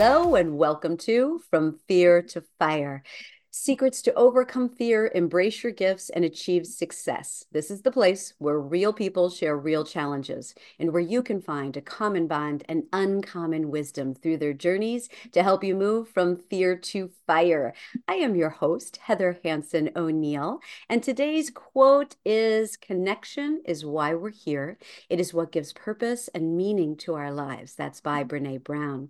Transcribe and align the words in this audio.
Hello, 0.00 0.34
and 0.34 0.56
welcome 0.56 0.96
to 0.96 1.40
From 1.50 1.78
Fear 1.86 2.22
to 2.22 2.42
Fire. 2.58 3.02
Secrets 3.52 4.00
to 4.00 4.14
overcome 4.14 4.68
fear, 4.68 5.10
embrace 5.12 5.64
your 5.64 5.72
gifts, 5.72 6.08
and 6.10 6.24
achieve 6.24 6.64
success. 6.64 7.44
This 7.50 7.68
is 7.68 7.82
the 7.82 7.90
place 7.90 8.32
where 8.38 8.60
real 8.60 8.92
people 8.92 9.28
share 9.28 9.56
real 9.56 9.84
challenges 9.84 10.54
and 10.78 10.92
where 10.92 11.02
you 11.02 11.20
can 11.20 11.40
find 11.40 11.76
a 11.76 11.80
common 11.80 12.28
bond 12.28 12.62
and 12.68 12.84
uncommon 12.92 13.68
wisdom 13.68 14.14
through 14.14 14.36
their 14.36 14.52
journeys 14.52 15.08
to 15.32 15.42
help 15.42 15.64
you 15.64 15.74
move 15.74 16.08
from 16.10 16.36
fear 16.36 16.76
to 16.76 17.10
fire. 17.26 17.74
I 18.06 18.14
am 18.14 18.36
your 18.36 18.50
host, 18.50 18.98
Heather 18.98 19.40
Hansen 19.42 19.90
O'Neill, 19.96 20.60
and 20.88 21.02
today's 21.02 21.50
quote 21.50 22.14
is 22.24 22.76
Connection 22.76 23.62
is 23.64 23.84
why 23.84 24.14
we're 24.14 24.30
here. 24.30 24.78
It 25.08 25.18
is 25.18 25.34
what 25.34 25.50
gives 25.50 25.72
purpose 25.72 26.28
and 26.28 26.56
meaning 26.56 26.96
to 26.98 27.14
our 27.14 27.32
lives. 27.32 27.74
That's 27.74 28.00
by 28.00 28.22
Brene 28.22 28.62
Brown. 28.62 29.08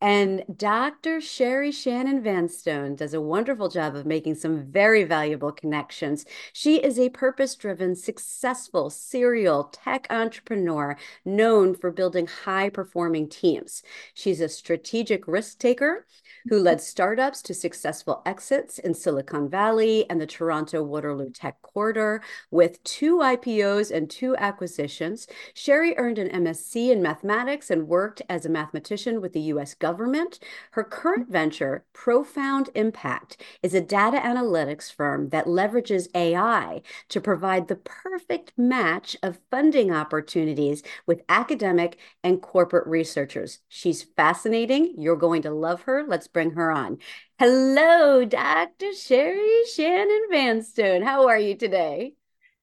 And 0.00 0.44
Dr. 0.54 1.22
Sherry 1.22 1.72
Shannon 1.72 2.22
Vanstone 2.22 2.96
does 2.96 3.14
a 3.14 3.20
wonderful 3.20 3.70
job 3.70 3.96
of 3.96 4.04
making 4.04 4.34
some 4.34 4.70
very 4.70 5.04
valuable 5.04 5.52
connections. 5.52 6.26
She 6.52 6.76
is 6.76 6.98
a 6.98 7.08
purpose 7.08 7.54
driven, 7.54 7.94
successful 7.94 8.90
serial 8.90 9.64
tech 9.64 10.06
entrepreneur 10.10 10.98
known 11.24 11.74
for 11.74 11.90
building 11.90 12.26
high 12.26 12.68
performing 12.68 13.30
teams. 13.30 13.82
She's 14.12 14.42
a 14.42 14.50
strategic 14.50 15.26
risk 15.26 15.58
taker 15.58 16.04
who 16.50 16.58
led 16.58 16.80
startups 16.82 17.40
to 17.42 17.54
successful 17.54 18.22
exits 18.26 18.78
in 18.78 18.92
Silicon 18.92 19.48
Valley 19.48 20.08
and 20.10 20.20
the 20.20 20.26
Toronto 20.26 20.82
Waterloo 20.82 21.30
Tech 21.30 21.60
Corridor 21.62 22.22
with 22.50 22.82
two 22.84 23.16
IPOs 23.18 23.90
and 23.90 24.10
two 24.10 24.36
acquisitions. 24.36 25.26
Sherry 25.54 25.96
earned 25.96 26.18
an 26.18 26.44
MSc 26.44 26.90
in 26.90 27.02
mathematics 27.02 27.70
and 27.70 27.88
worked 27.88 28.20
as 28.28 28.44
a 28.44 28.50
mathematician 28.50 29.20
with 29.22 29.32
the 29.32 29.40
US 29.40 29.72
government. 29.72 29.85
Her 29.92 30.84
current 30.84 31.24
mm-hmm. 31.24 31.32
venture, 31.32 31.84
Profound 31.92 32.70
Impact, 32.74 33.36
is 33.62 33.74
a 33.74 33.80
data 33.80 34.18
analytics 34.18 34.92
firm 34.92 35.28
that 35.30 35.46
leverages 35.46 36.08
AI 36.14 36.82
to 37.08 37.20
provide 37.20 37.68
the 37.68 37.76
perfect 37.76 38.52
match 38.56 39.16
of 39.22 39.38
funding 39.50 39.92
opportunities 39.92 40.82
with 41.06 41.22
academic 41.28 41.98
and 42.22 42.42
corporate 42.42 42.86
researchers. 42.86 43.60
She's 43.68 44.02
fascinating. 44.02 44.94
You're 44.98 45.16
going 45.16 45.42
to 45.42 45.50
love 45.50 45.82
her. 45.82 46.04
Let's 46.06 46.28
bring 46.28 46.52
her 46.52 46.70
on. 46.70 46.98
Hello, 47.38 48.24
Dr. 48.24 48.92
Sherry 48.94 49.64
Shannon 49.74 50.26
Vanstone. 50.30 51.02
How 51.02 51.28
are 51.28 51.38
you 51.38 51.54
today? 51.54 52.14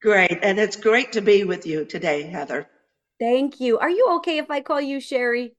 Great. 0.01 0.39
And 0.41 0.59
it's 0.59 0.75
great 0.75 1.13
to 1.13 1.21
be 1.21 1.43
with 1.43 1.65
you 1.65 1.85
today, 1.85 2.23
Heather. 2.23 2.67
Thank 3.19 3.61
you. 3.61 3.79
Are 3.79 3.89
you 3.89 4.15
okay 4.17 4.37
if 4.37 4.51
I 4.51 4.61
call 4.61 4.81
you 4.81 4.99
Sherry? 4.99 5.55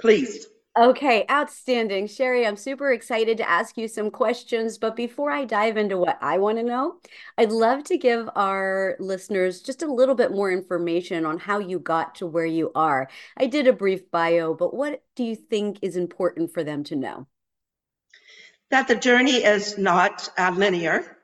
Please. 0.00 0.46
Okay, 0.78 1.24
outstanding. 1.28 2.06
Sherry, 2.06 2.46
I'm 2.46 2.54
super 2.54 2.92
excited 2.92 3.36
to 3.38 3.50
ask 3.50 3.76
you 3.76 3.88
some 3.88 4.12
questions. 4.12 4.78
But 4.78 4.94
before 4.94 5.28
I 5.32 5.44
dive 5.44 5.76
into 5.76 5.98
what 5.98 6.18
I 6.22 6.38
want 6.38 6.58
to 6.58 6.62
know, 6.62 7.00
I'd 7.36 7.50
love 7.50 7.82
to 7.84 7.98
give 7.98 8.30
our 8.36 8.94
listeners 9.00 9.60
just 9.60 9.82
a 9.82 9.92
little 9.92 10.14
bit 10.14 10.30
more 10.30 10.52
information 10.52 11.26
on 11.26 11.36
how 11.36 11.58
you 11.58 11.80
got 11.80 12.14
to 12.16 12.28
where 12.28 12.46
you 12.46 12.70
are. 12.76 13.08
I 13.36 13.46
did 13.46 13.66
a 13.66 13.72
brief 13.72 14.08
bio, 14.12 14.54
but 14.54 14.72
what 14.72 15.02
do 15.16 15.24
you 15.24 15.34
think 15.34 15.80
is 15.82 15.96
important 15.96 16.54
for 16.54 16.62
them 16.62 16.84
to 16.84 16.94
know? 16.94 17.26
That 18.70 18.86
the 18.86 18.94
journey 18.94 19.42
is 19.44 19.78
not 19.78 20.28
uh, 20.38 20.52
linear 20.54 21.17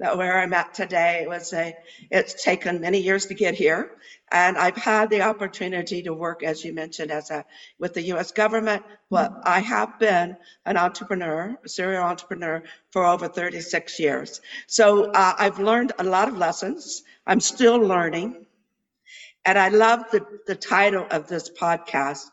that 0.00 0.18
where 0.18 0.40
I'm 0.40 0.52
at 0.52 0.74
today 0.74 1.24
was 1.28 1.52
a, 1.52 1.74
it's 2.10 2.42
taken 2.42 2.80
many 2.80 2.98
years 3.00 3.26
to 3.26 3.34
get 3.34 3.54
here. 3.54 3.92
And 4.32 4.58
I've 4.58 4.76
had 4.76 5.10
the 5.10 5.22
opportunity 5.22 6.02
to 6.02 6.12
work, 6.12 6.42
as 6.42 6.64
you 6.64 6.74
mentioned, 6.74 7.12
as 7.12 7.30
a, 7.30 7.44
with 7.78 7.94
the 7.94 8.02
U.S. 8.02 8.32
government. 8.32 8.82
But 9.10 9.32
I 9.44 9.60
have 9.60 9.98
been 10.00 10.36
an 10.66 10.76
entrepreneur, 10.76 11.56
a 11.64 11.68
serial 11.68 12.02
entrepreneur 12.02 12.62
for 12.90 13.04
over 13.04 13.28
36 13.28 14.00
years. 14.00 14.40
So 14.66 15.12
uh, 15.12 15.34
I've 15.38 15.60
learned 15.60 15.92
a 15.98 16.04
lot 16.04 16.28
of 16.28 16.36
lessons. 16.36 17.02
I'm 17.26 17.40
still 17.40 17.78
learning. 17.78 18.46
And 19.44 19.58
I 19.58 19.68
love 19.68 20.10
the, 20.10 20.26
the 20.46 20.56
title 20.56 21.06
of 21.10 21.28
this 21.28 21.50
podcast 21.50 22.24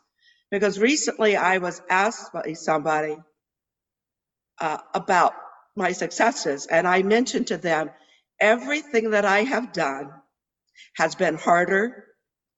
because 0.49 0.79
recently 0.79 1.35
I 1.35 1.59
was 1.59 1.81
asked 1.89 2.33
by 2.33 2.53
somebody 2.53 3.17
uh, 4.59 4.77
about 4.93 5.33
my 5.75 5.93
successes. 5.93 6.67
And 6.67 6.87
I 6.87 7.03
mentioned 7.03 7.47
to 7.47 7.57
them, 7.57 7.91
everything 8.39 9.11
that 9.11 9.25
I 9.25 9.43
have 9.43 9.73
done 9.73 10.11
has 10.95 11.15
been 11.15 11.35
harder 11.35 12.05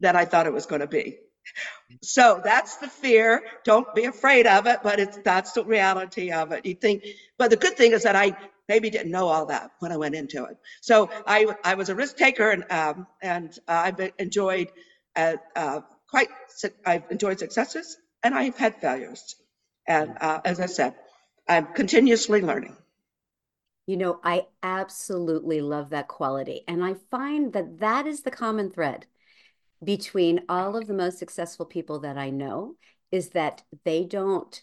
than 0.01 0.15
I 0.15 0.25
thought 0.25 0.47
it 0.47 0.53
was 0.53 0.67
going 0.67 0.81
to 0.81 0.87
be. 0.87 1.17
So 2.03 2.41
that's 2.43 2.77
the 2.77 2.87
fear. 2.89 3.43
Don't 3.65 3.93
be 3.95 4.05
afraid 4.05 4.47
of 4.47 4.67
it, 4.67 4.79
but 4.83 4.99
it's 4.99 5.17
that's 5.25 5.53
the 5.53 5.65
reality 5.65 6.31
of 6.31 6.51
it. 6.51 6.65
You 6.65 6.75
think, 6.75 7.05
but 7.37 7.49
the 7.51 7.57
good 7.57 7.75
thing 7.77 7.93
is 7.93 8.03
that 8.03 8.15
I 8.15 8.37
maybe 8.69 8.89
didn't 8.89 9.11
know 9.11 9.27
all 9.27 9.47
that 9.47 9.71
when 9.79 9.91
I 9.91 9.97
went 9.97 10.15
into 10.15 10.45
it. 10.45 10.57
So 10.81 11.09
I 11.27 11.47
I 11.63 11.75
was 11.75 11.89
a 11.89 11.95
risk 11.95 12.17
taker 12.17 12.51
and 12.51 12.65
um, 12.71 13.07
and 13.21 13.51
uh, 13.67 13.73
I've 13.85 14.11
enjoyed 14.19 14.69
uh, 15.15 15.37
uh, 15.55 15.81
quite 16.09 16.29
I've 16.85 17.03
enjoyed 17.11 17.39
successes 17.39 17.97
and 18.23 18.35
I've 18.35 18.57
had 18.57 18.77
failures. 18.81 19.35
And 19.87 20.17
uh, 20.21 20.41
as 20.45 20.59
I 20.59 20.67
said, 20.67 20.95
I'm 21.49 21.67
continuously 21.73 22.41
learning. 22.41 22.77
You 23.85 23.97
know, 23.97 24.19
I 24.23 24.47
absolutely 24.61 25.61
love 25.61 25.89
that 25.89 26.07
quality. 26.07 26.61
And 26.67 26.83
I 26.83 26.95
find 27.11 27.51
that 27.53 27.79
that 27.79 28.07
is 28.07 28.21
the 28.21 28.31
common 28.31 28.69
thread 28.69 29.07
between 29.83 30.41
all 30.47 30.77
of 30.77 30.87
the 30.87 30.93
most 30.93 31.19
successful 31.19 31.65
people 31.65 31.99
that 31.99 32.17
I 32.17 32.29
know 32.29 32.75
is 33.11 33.29
that 33.29 33.63
they 33.83 34.05
don't 34.05 34.61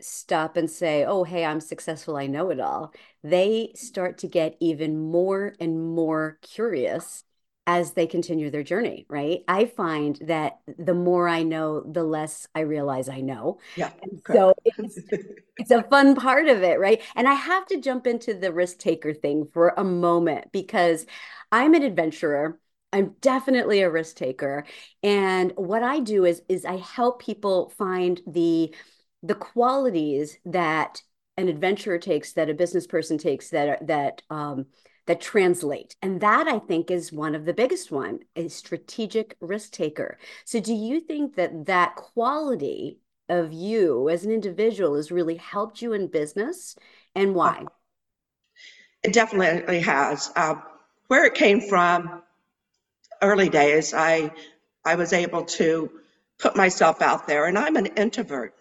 stop 0.00 0.56
and 0.56 0.70
say, 0.70 1.04
oh, 1.04 1.24
hey, 1.24 1.44
I'm 1.44 1.60
successful, 1.60 2.16
I 2.16 2.26
know 2.26 2.50
it 2.50 2.60
all. 2.60 2.92
They 3.22 3.72
start 3.74 4.18
to 4.18 4.28
get 4.28 4.56
even 4.60 4.98
more 4.98 5.54
and 5.60 5.94
more 5.94 6.38
curious 6.42 7.24
as 7.68 7.92
they 7.92 8.06
continue 8.06 8.50
their 8.50 8.62
journey, 8.62 9.04
right? 9.10 9.44
I 9.46 9.66
find 9.66 10.18
that 10.22 10.58
the 10.78 10.94
more 10.94 11.28
I 11.28 11.42
know, 11.42 11.82
the 11.82 12.02
less 12.02 12.48
I 12.54 12.60
realize 12.60 13.10
I 13.10 13.20
know. 13.20 13.58
Yeah. 13.76 13.90
so 14.26 14.54
it's, 14.64 14.98
it's 15.58 15.70
a 15.70 15.82
fun 15.82 16.16
part 16.16 16.48
of 16.48 16.62
it, 16.62 16.80
right? 16.80 17.02
And 17.14 17.28
I 17.28 17.34
have 17.34 17.66
to 17.66 17.78
jump 17.78 18.06
into 18.06 18.32
the 18.32 18.54
risk 18.54 18.78
taker 18.78 19.12
thing 19.12 19.48
for 19.52 19.74
a 19.76 19.84
moment 19.84 20.50
because 20.50 21.04
I'm 21.52 21.74
an 21.74 21.82
adventurer. 21.82 22.58
I'm 22.90 23.16
definitely 23.20 23.82
a 23.82 23.90
risk 23.90 24.16
taker. 24.16 24.64
And 25.02 25.52
what 25.56 25.82
I 25.82 26.00
do 26.00 26.24
is 26.24 26.40
is 26.48 26.64
I 26.64 26.78
help 26.78 27.20
people 27.20 27.70
find 27.76 28.18
the 28.26 28.74
the 29.22 29.34
qualities 29.34 30.38
that 30.46 31.02
an 31.36 31.48
adventurer 31.48 31.98
takes, 31.98 32.32
that 32.32 32.48
a 32.48 32.54
business 32.54 32.86
person 32.86 33.18
takes, 33.18 33.50
that 33.50 33.86
that 33.88 34.22
um, 34.30 34.64
that 35.08 35.20
translate. 35.22 35.96
And 36.02 36.20
that 36.20 36.46
I 36.46 36.58
think 36.58 36.90
is 36.90 37.10
one 37.10 37.34
of 37.34 37.46
the 37.46 37.54
biggest 37.54 37.90
one, 37.90 38.20
a 38.36 38.48
strategic 38.48 39.36
risk 39.40 39.72
taker. 39.72 40.18
So 40.44 40.60
do 40.60 40.74
you 40.74 41.00
think 41.00 41.34
that 41.36 41.66
that 41.66 41.96
quality 41.96 43.00
of 43.28 43.52
you 43.52 44.10
as 44.10 44.24
an 44.24 44.30
individual 44.30 44.96
has 44.96 45.10
really 45.10 45.36
helped 45.36 45.80
you 45.80 45.94
in 45.94 46.08
business 46.08 46.76
and 47.14 47.34
why? 47.34 47.64
It 49.02 49.14
definitely 49.14 49.80
has. 49.80 50.30
Um, 50.36 50.62
where 51.06 51.24
it 51.24 51.34
came 51.34 51.62
from, 51.62 52.22
early 53.22 53.48
days, 53.48 53.94
I 53.94 54.30
I 54.84 54.94
was 54.94 55.14
able 55.14 55.44
to 55.44 55.90
put 56.38 56.54
myself 56.54 57.00
out 57.00 57.26
there, 57.26 57.46
and 57.46 57.58
I'm 57.58 57.76
an 57.76 57.86
introvert. 57.86 58.54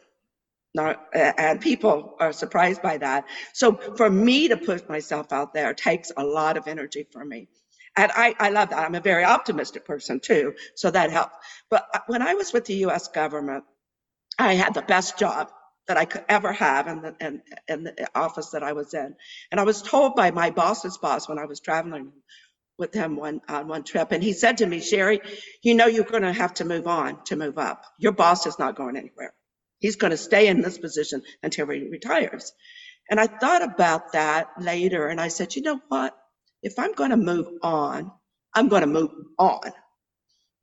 Not, 0.78 1.08
and 1.14 1.62
people 1.62 2.16
are 2.22 2.34
surprised 2.34 2.84
by 2.84 3.00
that. 3.00 3.26
So 3.54 3.76
for 3.98 4.10
me 4.10 4.50
to 4.50 4.58
put 4.58 4.90
myself 4.90 5.34
out 5.34 5.54
there 5.56 5.76
takes 5.76 6.14
a 6.18 6.24
lot 6.26 6.58
of 6.58 6.68
energy 6.70 7.08
for 7.12 7.26
me. 7.26 7.50
And 7.97 8.12
I, 8.16 8.35
I 8.40 8.52
love 8.52 8.72
that. 8.72 8.79
I'm 8.79 8.96
a 8.96 9.02
very 9.02 9.26
optimistic 9.26 9.85
person 9.85 10.22
too, 10.22 10.56
so 10.76 10.91
that 10.91 11.12
helped. 11.12 11.35
But 11.72 11.88
uh, 11.94 12.00
when 12.08 12.24
I 12.24 12.35
was 12.35 12.53
with 12.53 12.66
the 12.66 12.76
US 12.88 13.09
government, 13.09 13.66
I 14.40 14.53
had 14.56 14.74
the 14.74 14.82
best 14.84 15.20
job 15.20 15.50
that 15.88 15.97
I 15.97 16.06
could 16.06 16.26
ever 16.29 16.53
have 16.53 16.88
in 16.88 17.02
the, 17.02 17.16
in, 17.22 17.41
in 17.68 17.84
the 17.85 18.08
office 18.16 18.52
that 18.52 18.64
I 18.64 18.73
was 18.73 18.94
in. 18.94 19.16
And 19.52 19.59
I 19.59 19.64
was 19.64 19.82
told 19.84 20.16
by 20.16 20.32
my 20.32 20.52
boss's 20.52 20.97
boss 20.97 21.30
when 21.30 21.40
I 21.40 21.46
was 21.46 21.59
traveling 21.62 22.12
with 22.80 22.94
him 22.94 23.16
one 23.18 23.41
on 23.50 23.68
one 23.70 23.84
trip, 23.84 24.12
and 24.12 24.23
he 24.23 24.34
said 24.34 24.59
to 24.59 24.68
me, 24.68 24.82
Sherry, 24.82 25.22
you 25.64 25.76
know 25.76 25.88
you're 25.88 26.06
going 26.06 26.23
to 26.23 26.34
have 26.34 26.56
to 26.56 26.66
move 26.66 26.88
on 26.88 27.23
to 27.26 27.38
move 27.38 27.58
up. 27.59 27.84
Your 28.00 28.14
boss 28.14 28.47
is 28.47 28.59
not 28.59 28.76
going 28.76 28.97
anywhere. 28.97 29.34
He's 29.79 29.96
going 29.96 30.12
to 30.12 30.18
stay 30.18 30.47
in 30.47 30.62
this 30.62 30.78
position 30.78 31.22
until 31.44 31.68
he 31.70 31.88
retires. 31.88 32.53
And 33.09 33.20
I 33.20 33.28
thought 33.28 33.64
about 33.64 34.14
that 34.14 34.50
later 34.59 35.08
and 35.08 35.22
I 35.22 35.29
said, 35.29 35.56
you 35.56 35.62
know 35.62 35.79
what? 35.88 36.18
If 36.62 36.79
I'm 36.79 36.94
going 36.94 37.12
to 37.12 37.18
move 37.18 37.47
on, 37.62 38.12
I'm 38.53 38.68
going 38.68 38.82
to 38.82 38.88
move 38.88 39.12
on. 39.38 39.62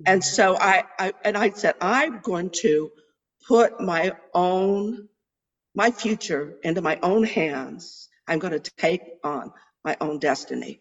And 0.07 0.21
mm-hmm. 0.21 0.35
so 0.35 0.57
I, 0.57 0.85
I 0.99 1.13
and 1.25 1.37
I 1.37 1.51
said, 1.51 1.75
I'm 1.81 2.21
going 2.21 2.51
to 2.63 2.91
put 3.47 3.81
my 3.81 4.13
own, 4.35 5.09
my 5.75 5.91
future 5.91 6.57
into 6.63 6.83
my 6.83 6.99
own 7.03 7.25
hands. 7.25 8.09
I'm 8.27 8.39
going 8.39 8.61
to 8.61 8.71
take 8.77 9.03
on 9.23 9.53
my 9.85 9.97
own 10.01 10.19
destiny. 10.19 10.81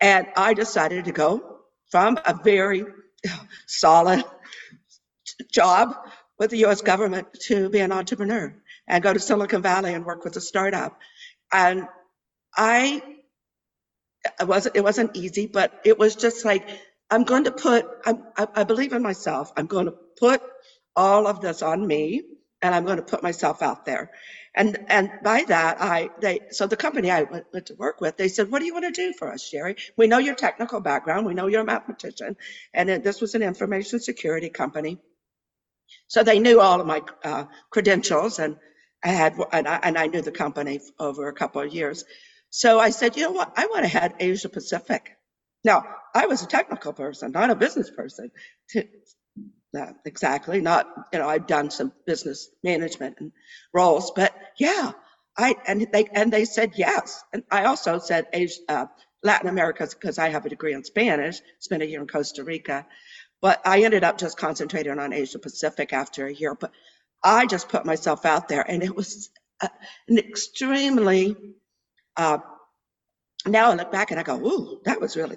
And 0.00 0.26
I 0.36 0.54
decided 0.54 1.06
to 1.06 1.12
go 1.12 1.60
from 1.90 2.18
a 2.24 2.34
very 2.34 2.84
solid 3.66 4.24
job 5.50 5.96
with 6.38 6.50
the 6.50 6.66
US 6.66 6.82
government 6.82 7.28
to 7.48 7.70
be 7.70 7.80
an 7.80 7.92
entrepreneur 7.92 8.54
and 8.88 9.02
go 9.02 9.12
to 9.12 9.20
Silicon 9.20 9.62
Valley 9.62 9.94
and 9.94 10.04
work 10.04 10.24
with 10.24 10.36
a 10.36 10.40
startup. 10.40 10.98
And 11.52 11.88
I 12.56 13.02
it 14.40 14.48
wasn't 14.48 14.76
it 14.76 14.84
wasn't 14.84 15.16
easy, 15.16 15.46
but 15.46 15.80
it 15.84 15.98
was 15.98 16.16
just 16.16 16.44
like 16.44 16.68
I'm 17.10 17.24
going 17.24 17.44
to 17.44 17.52
put 17.52 17.86
I, 18.06 18.14
I, 18.36 18.48
I 18.56 18.64
believe 18.64 18.92
in 18.92 19.02
myself. 19.02 19.52
I'm 19.56 19.66
going 19.66 19.86
to 19.86 19.94
put 20.18 20.42
all 20.96 21.26
of 21.26 21.40
this 21.40 21.62
on 21.62 21.86
me 21.86 22.22
and 22.62 22.74
I'm 22.74 22.84
going 22.84 22.98
to 22.98 23.04
put 23.04 23.22
myself 23.22 23.62
out 23.62 23.86
there. 23.86 24.10
And 24.54 24.78
and 24.88 25.10
by 25.22 25.44
that, 25.48 25.78
I 25.80 26.10
they 26.20 26.40
so 26.50 26.66
the 26.66 26.76
company 26.76 27.10
I 27.10 27.24
went, 27.24 27.46
went, 27.52 27.66
to 27.66 27.74
work 27.74 28.00
with, 28.00 28.16
they 28.16 28.28
said, 28.28 28.50
"What 28.50 28.60
do 28.60 28.66
you 28.66 28.74
want 28.74 28.86
to 28.86 28.92
do 28.92 29.12
for 29.12 29.32
us, 29.32 29.46
Sherry? 29.46 29.76
We 29.96 30.08
know 30.08 30.18
your 30.18 30.34
technical 30.34 30.80
background. 30.80 31.26
We 31.26 31.34
know 31.34 31.46
you're 31.46 31.62
a 31.62 31.64
mathematician, 31.64 32.36
and 32.74 32.88
this 33.04 33.20
was 33.20 33.34
an 33.34 33.42
information 33.42 34.00
security 34.00 34.50
company, 34.50 34.98
so 36.08 36.22
they 36.22 36.38
knew 36.38 36.60
all 36.60 36.80
of 36.80 36.86
my 36.86 37.02
uh, 37.24 37.44
credentials, 37.70 38.38
and 38.38 38.56
I 39.04 39.08
had 39.08 39.34
and 39.52 39.68
I, 39.68 39.80
and 39.82 39.98
I 39.98 40.06
knew 40.06 40.22
the 40.22 40.32
company 40.32 40.80
over 40.98 41.28
a 41.28 41.34
couple 41.34 41.62
of 41.62 41.72
years. 41.74 42.04
So 42.50 42.78
I 42.78 42.90
said, 42.90 43.16
you 43.16 43.24
know 43.24 43.32
what? 43.32 43.52
I 43.56 43.66
want 43.66 43.84
to 43.84 43.88
head 43.88 44.14
Asia 44.20 44.48
Pacific. 44.48 45.16
Now 45.64 45.84
I 46.14 46.26
was 46.26 46.42
a 46.42 46.46
technical 46.46 46.92
person, 46.92 47.32
not 47.32 47.50
a 47.50 47.56
business 47.56 47.90
person. 47.90 48.30
Not 49.72 49.96
exactly. 50.04 50.60
Not, 50.62 50.88
you 51.12 51.20
know, 51.20 51.28
I've 51.28 51.46
done 51.46 51.70
some 51.70 51.92
business 52.06 52.50
management 52.64 53.18
and 53.20 53.32
roles, 53.74 54.12
but 54.16 54.34
yeah, 54.58 54.92
I, 55.38 55.56
and 55.68 55.88
they, 55.92 56.06
and 56.12 56.32
they 56.32 56.46
said 56.46 56.72
yes. 56.76 57.22
And 57.32 57.44
I 57.52 57.66
also 57.66 58.00
said 58.00 58.26
Asia, 58.32 58.60
uh, 58.68 58.86
Latin 59.22 59.48
America 59.50 59.86
because 59.88 60.18
I 60.18 60.30
have 60.30 60.46
a 60.46 60.50
degree 60.50 60.74
in 60.74 60.84
Spanish, 60.84 61.40
spent 61.60 61.82
a 61.82 61.86
year 61.86 62.00
in 62.00 62.08
Costa 62.08 62.44
Rica, 62.44 62.86
but 63.46 63.64
I 63.64 63.84
ended 63.84 64.02
up 64.02 64.18
just 64.18 64.36
concentrating 64.36 64.98
on 64.98 65.12
Asia 65.12 65.38
Pacific 65.38 65.92
after 65.92 66.26
a 66.26 66.34
year. 66.34 66.56
But 66.56 66.72
I 67.22 67.46
just 67.46 67.68
put 67.68 67.86
myself 67.86 68.26
out 68.26 68.48
there 68.48 68.68
and 68.68 68.82
it 68.82 68.96
was 68.96 69.30
a, 69.62 69.70
an 70.08 70.18
extremely, 70.18 71.36
uh, 72.16 72.38
now 73.46 73.70
I 73.70 73.74
look 73.76 73.92
back 73.92 74.10
and 74.10 74.18
I 74.18 74.24
go, 74.24 74.34
ooh, 74.44 74.80
that 74.84 75.00
was 75.00 75.16
really 75.16 75.36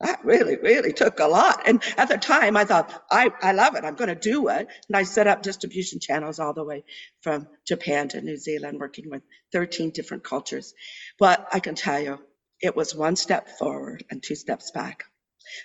that 0.00 0.24
really, 0.24 0.56
really 0.56 0.94
took 0.94 1.20
a 1.20 1.26
lot. 1.26 1.60
And 1.68 1.82
at 1.98 2.08
the 2.08 2.16
time, 2.16 2.56
I 2.56 2.64
thought, 2.64 3.04
I, 3.10 3.30
I 3.42 3.52
love 3.52 3.76
it. 3.76 3.84
I'm 3.84 3.96
going 3.96 4.08
to 4.08 4.14
do 4.14 4.48
it. 4.48 4.68
And 4.88 4.96
I 4.96 5.02
set 5.02 5.26
up 5.26 5.42
distribution 5.42 6.00
channels 6.00 6.38
all 6.38 6.54
the 6.54 6.64
way 6.64 6.84
from 7.20 7.48
Japan 7.66 8.08
to 8.08 8.22
New 8.22 8.38
Zealand, 8.38 8.80
working 8.80 9.10
with 9.10 9.20
13 9.52 9.90
different 9.90 10.24
cultures. 10.24 10.72
But 11.18 11.46
I 11.52 11.60
can 11.60 11.74
tell 11.74 12.00
you, 12.00 12.18
it 12.62 12.74
was 12.74 12.94
one 12.94 13.16
step 13.16 13.58
forward 13.58 14.04
and 14.10 14.22
two 14.22 14.36
steps 14.36 14.70
back 14.70 15.04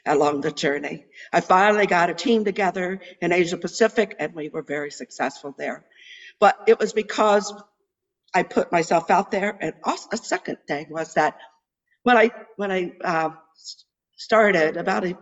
along 0.06 0.42
the 0.42 0.52
journey. 0.52 1.06
I 1.32 1.42
finally 1.42 1.88
got 1.88 2.10
a 2.10 2.14
team 2.14 2.46
together 2.46 3.02
in 3.22 3.32
Asia 3.32 3.58
Pacific, 3.58 4.16
and 4.20 4.34
we 4.34 4.50
were 4.50 4.62
very 4.62 4.92
successful 4.92 5.56
there. 5.58 5.86
But 6.40 6.58
it 6.68 6.80
was 6.80 6.94
because 6.94 7.54
I 8.34 8.44
put 8.44 8.72
myself 8.72 9.10
out 9.12 9.32
there. 9.32 9.58
And 9.60 9.74
also 9.84 10.10
a 10.14 10.18
second 10.18 10.58
thing 10.68 10.88
was 10.90 11.14
that 11.16 11.38
when 12.04 12.18
I 12.18 12.32
when 12.56 12.72
I 12.72 12.94
uh, 13.04 13.30
started 14.18 14.78
about 14.78 15.06
a, 15.06 15.18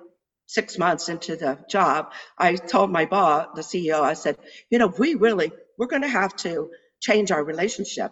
six 0.50 0.80
months 0.80 1.10
into 1.10 1.36
the 1.36 1.60
job, 1.70 2.12
I 2.38 2.56
told 2.56 2.92
my 2.92 3.06
boss, 3.06 3.50
the 3.56 3.62
CEO, 3.62 4.02
I 4.02 4.14
said, 4.14 4.36
you 4.72 4.80
know, 4.80 4.88
we 4.88 5.14
really, 5.14 5.52
we're 5.78 5.86
going 5.86 6.02
to 6.02 6.08
have 6.08 6.36
to 6.38 6.72
change 7.00 7.32
our 7.32 7.44
relationship 7.44 8.12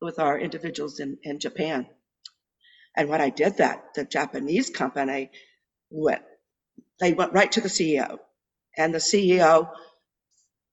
with 0.00 0.18
our 0.18 0.38
individuals 0.38 1.00
in, 1.00 1.16
in 1.22 1.40
Japan. 1.40 1.86
And 2.94 3.08
when 3.08 3.22
I 3.22 3.30
did 3.30 3.56
that, 3.56 3.94
the 3.94 4.04
Japanese 4.04 4.68
company 4.68 5.30
went, 5.90 6.22
they 7.00 7.12
went 7.14 7.32
right 7.34 7.52
to 7.52 7.60
the 7.60 7.68
CEO. 7.70 8.18
And 8.76 8.94
the 8.94 8.98
CEO 8.98 9.70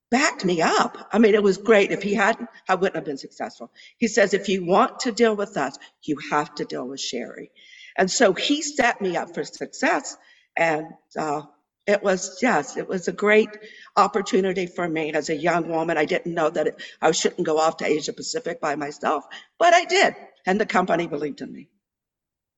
backed 0.10 0.46
me 0.46 0.62
up. 0.62 1.10
I 1.12 1.20
mean, 1.20 1.36
it 1.36 1.44
was 1.44 1.58
great. 1.58 1.92
If 1.92 2.04
he 2.04 2.14
hadn't, 2.14 2.50
I 2.70 2.76
wouldn't 2.76 2.96
have 2.96 3.06
been 3.06 3.18
successful. 3.18 3.72
He 3.98 4.08
says, 4.08 4.34
if 4.34 4.50
you 4.50 4.66
want 4.66 5.02
to 5.02 5.12
deal 5.12 5.36
with 5.36 5.58
us, 5.58 5.78
you 6.04 6.18
have 6.32 6.54
to 6.56 6.66
deal 6.66 6.88
with 6.88 7.02
Sherry. 7.02 7.52
And 7.98 8.10
so 8.10 8.34
he 8.34 8.62
set 8.62 9.02
me 9.02 9.18
up 9.18 9.34
for 9.34 9.44
success. 9.44 10.16
And 10.56 10.88
uh, 11.18 11.44
it 11.86 12.04
was, 12.04 12.40
yes, 12.42 12.78
it 12.78 12.88
was 12.88 13.08
a 13.08 13.12
great 13.14 13.50
opportunity 13.96 14.68
for 14.68 14.88
me 14.88 15.14
as 15.14 15.30
a 15.30 15.36
young 15.36 15.68
woman. 15.70 15.98
I 15.98 16.06
didn't 16.06 16.34
know 16.34 16.50
that 16.50 16.68
it, 16.68 16.82
I 17.02 17.12
shouldn't 17.12 17.46
go 17.46 17.58
off 17.60 17.78
to 17.78 17.86
Asia 17.86 18.14
Pacific 18.14 18.62
by 18.62 18.76
myself, 18.76 19.26
but 19.60 19.74
I 19.74 19.86
did. 19.86 20.16
And 20.46 20.60
the 20.62 20.66
company 20.66 21.08
believed 21.08 21.42
in 21.42 21.52
me. 21.52 21.70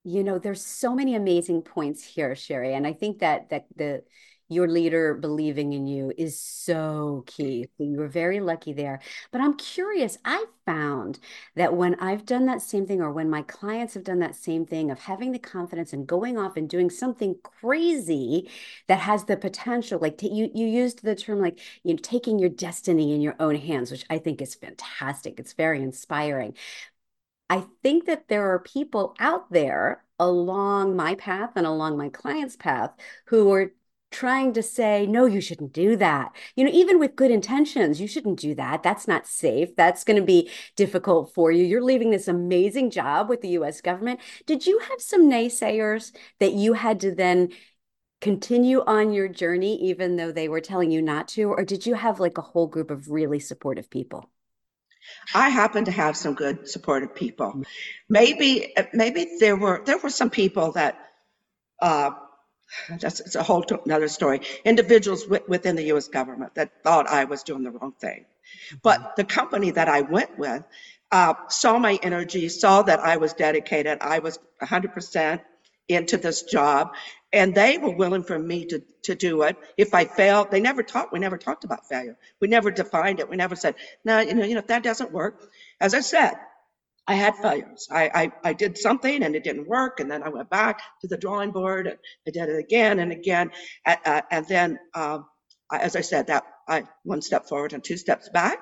You 0.07 0.23
know, 0.23 0.39
there's 0.39 0.65
so 0.65 0.95
many 0.95 1.15
amazing 1.15 1.63
points 1.63 2.01
here, 2.01 2.33
Sherry. 2.33 2.73
And 2.73 2.87
I 2.87 2.93
think 2.93 3.19
that 3.19 3.49
that 3.49 3.65
the 3.75 4.03
your 4.49 4.69
leader 4.69 5.13
believing 5.13 5.73
in 5.73 5.85
you 5.87 6.13
is 6.17 6.39
so 6.39 7.25
key. 7.27 7.67
You 7.77 7.97
were 7.97 8.07
very 8.07 8.39
lucky 8.39 8.71
there. 8.71 9.01
But 9.31 9.41
I'm 9.41 9.57
curious, 9.57 10.17
I 10.23 10.45
found 10.65 11.19
that 11.57 11.75
when 11.75 11.95
I've 11.95 12.25
done 12.25 12.45
that 12.45 12.61
same 12.61 12.85
thing, 12.85 13.01
or 13.01 13.11
when 13.11 13.29
my 13.29 13.41
clients 13.41 13.93
have 13.95 14.05
done 14.05 14.19
that 14.19 14.35
same 14.35 14.65
thing 14.65 14.89
of 14.89 14.99
having 14.99 15.33
the 15.33 15.39
confidence 15.39 15.91
and 15.91 16.07
going 16.07 16.37
off 16.37 16.55
and 16.55 16.69
doing 16.69 16.89
something 16.89 17.35
crazy 17.43 18.49
that 18.87 18.99
has 18.99 19.25
the 19.25 19.35
potential, 19.35 19.99
like 19.99 20.23
you, 20.23 20.49
you 20.53 20.65
used 20.67 21.03
the 21.03 21.15
term 21.15 21.41
like, 21.41 21.59
you 21.83 21.93
know, 21.93 21.99
taking 22.01 22.39
your 22.39 22.49
destiny 22.49 23.13
in 23.13 23.19
your 23.19 23.35
own 23.41 23.55
hands, 23.55 23.91
which 23.91 24.05
I 24.09 24.17
think 24.17 24.41
is 24.41 24.55
fantastic. 24.55 25.41
It's 25.41 25.51
very 25.53 25.83
inspiring. 25.83 26.55
I 27.49 27.65
think 27.83 28.05
that 28.05 28.27
there 28.27 28.53
are 28.53 28.59
people 28.59 29.15
out 29.19 29.51
there 29.51 30.03
along 30.19 30.95
my 30.95 31.15
path 31.15 31.51
and 31.55 31.65
along 31.65 31.97
my 31.97 32.09
client's 32.09 32.55
path 32.55 32.91
who 33.27 33.51
are 33.51 33.71
trying 34.09 34.53
to 34.53 34.63
say, 34.63 35.05
no, 35.05 35.25
you 35.25 35.41
shouldn't 35.41 35.73
do 35.73 35.95
that. 35.97 36.35
You 36.55 36.63
know, 36.65 36.71
even 36.73 36.97
with 36.99 37.15
good 37.15 37.31
intentions, 37.31 37.99
you 37.99 38.07
shouldn't 38.07 38.39
do 38.39 38.55
that. 38.55 38.81
That's 38.83 39.07
not 39.07 39.27
safe. 39.27 39.75
That's 39.75 40.03
going 40.03 40.17
to 40.17 40.25
be 40.25 40.49
difficult 40.75 41.33
for 41.33 41.51
you. 41.51 41.65
You're 41.65 41.83
leaving 41.83 42.09
this 42.11 42.27
amazing 42.27 42.89
job 42.89 43.29
with 43.29 43.41
the 43.41 43.49
US 43.49 43.81
government. 43.81 44.21
Did 44.45 44.65
you 44.65 44.79
have 44.79 45.01
some 45.01 45.29
naysayers 45.29 46.13
that 46.39 46.53
you 46.53 46.73
had 46.73 46.99
to 47.01 47.13
then 47.13 47.49
continue 48.21 48.81
on 48.85 49.13
your 49.13 49.27
journey, 49.27 49.75
even 49.89 50.15
though 50.15 50.31
they 50.31 50.47
were 50.49 50.61
telling 50.61 50.89
you 50.91 51.01
not 51.01 51.27
to? 51.29 51.43
Or 51.43 51.63
did 51.63 51.85
you 51.85 51.93
have 51.95 52.19
like 52.19 52.37
a 52.37 52.41
whole 52.41 52.67
group 52.67 52.91
of 52.91 53.09
really 53.09 53.39
supportive 53.39 53.89
people? 53.89 54.29
I 55.33 55.49
happen 55.49 55.85
to 55.85 55.91
have 55.91 56.17
some 56.17 56.33
good 56.33 56.69
supportive 56.69 57.15
people. 57.15 57.63
Maybe, 58.09 58.73
maybe 58.93 59.37
there 59.39 59.55
were 59.55 59.81
there 59.85 59.97
were 59.97 60.09
some 60.09 60.29
people 60.29 60.73
that 60.73 60.99
uh, 61.81 62.11
that's 62.89 63.19
it's 63.19 63.35
a 63.35 63.43
whole 63.43 63.65
another 63.85 64.07
story. 64.07 64.41
Individuals 64.65 65.23
w- 65.23 65.43
within 65.47 65.75
the 65.75 65.83
U.S. 65.85 66.07
government 66.07 66.55
that 66.55 66.83
thought 66.83 67.07
I 67.07 67.25
was 67.25 67.43
doing 67.43 67.63
the 67.63 67.71
wrong 67.71 67.93
thing, 67.99 68.25
but 68.83 69.15
the 69.15 69.23
company 69.23 69.71
that 69.71 69.89
I 69.89 70.01
went 70.01 70.37
with 70.37 70.63
uh, 71.11 71.33
saw 71.49 71.77
my 71.79 71.99
energy, 72.03 72.49
saw 72.49 72.81
that 72.83 72.99
I 72.99 73.17
was 73.17 73.33
dedicated, 73.33 73.99
I 74.01 74.19
was 74.19 74.39
100% 74.61 75.41
into 75.87 76.17
this 76.17 76.43
job, 76.43 76.93
and 77.33 77.53
they 77.55 77.77
were 77.77 77.95
willing 77.95 78.23
for 78.23 78.37
me 78.37 78.65
to 78.65 78.81
to 79.03 79.15
do 79.15 79.43
it. 79.43 79.57
If 79.77 79.93
I 79.93 80.05
failed, 80.05 80.51
they 80.51 80.61
never 80.61 80.83
talked. 80.83 81.13
We 81.13 81.19
never 81.19 81.37
talked 81.37 81.63
about 81.63 81.87
failure. 81.87 82.17
We 82.41 82.47
never 82.47 82.71
defined 82.71 83.19
it. 83.19 83.29
We 83.29 83.37
never 83.37 83.55
said, 83.55 83.75
"No, 84.05 84.19
you 84.19 84.33
know, 84.33 84.45
you 84.45 84.53
know, 84.53 84.59
if 84.59 84.67
that 84.67 84.83
doesn't 84.83 85.11
work." 85.11 85.49
As 85.79 85.93
I 85.93 86.01
said, 86.01 86.33
I 87.07 87.15
had 87.15 87.37
failures. 87.37 87.87
I, 87.89 88.11
I, 88.13 88.31
I, 88.49 88.53
did 88.53 88.77
something 88.77 89.23
and 89.23 89.33
it 89.33 89.43
didn't 89.43 89.67
work. 89.67 90.01
And 90.01 90.11
then 90.11 90.23
I 90.23 90.29
went 90.29 90.49
back 90.49 90.81
to 91.01 91.07
the 91.07 91.17
drawing 91.17 91.51
board. 91.51 91.87
And 91.87 91.97
I 92.27 92.31
did 92.31 92.49
it 92.49 92.59
again 92.59 92.99
and 92.99 93.13
again. 93.13 93.51
And, 93.85 93.99
uh, 94.05 94.21
and 94.29 94.45
then, 94.47 94.79
um, 94.93 95.25
I, 95.71 95.79
as 95.79 95.95
I 95.95 96.01
said, 96.01 96.27
that 96.27 96.43
I 96.67 96.83
one 97.03 97.21
step 97.21 97.47
forward 97.47 97.71
and 97.73 97.83
two 97.83 97.97
steps 97.97 98.29
back. 98.29 98.59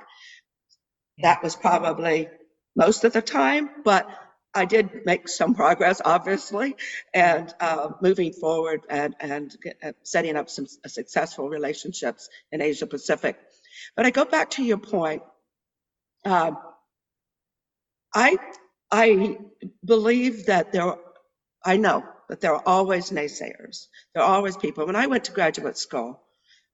That 1.23 1.41
was 1.41 1.55
probably 1.55 2.29
most 2.75 3.03
of 3.03 3.13
the 3.13 3.21
time, 3.21 3.69
but 3.83 4.07
I 4.55 4.65
did 4.65 5.05
make 5.05 5.27
some 5.29 5.55
progress, 5.55 6.01
obviously, 6.05 6.75
and 7.13 7.53
uh, 7.61 7.89
moving 8.01 8.33
forward 8.33 8.81
and, 8.89 9.15
and 9.19 9.55
uh, 9.83 9.93
setting 10.03 10.37
up 10.37 10.49
some 10.49 10.67
successful 10.87 11.49
relationships 11.49 12.29
in 12.51 12.61
Asia 12.61 12.87
Pacific. 12.87 13.37
But 13.95 14.07
I 14.07 14.11
go 14.11 14.25
back 14.25 14.51
to 14.51 14.63
your 14.63 14.79
point. 14.79 15.23
Um, 16.25 16.57
I 18.13 18.37
I 18.91 19.37
believe 19.85 20.47
that 20.47 20.71
there, 20.73 20.83
Are, 20.83 20.99
I 21.65 21.77
know 21.77 22.05
that 22.29 22.41
there 22.41 22.55
are 22.55 22.63
always 22.65 23.11
naysayers. 23.11 23.87
There 24.15 24.23
are 24.23 24.35
always 24.35 24.57
people. 24.57 24.85
When 24.87 24.95
I 24.97 25.07
went 25.07 25.25
to 25.25 25.33
graduate 25.33 25.77
school, 25.77 26.21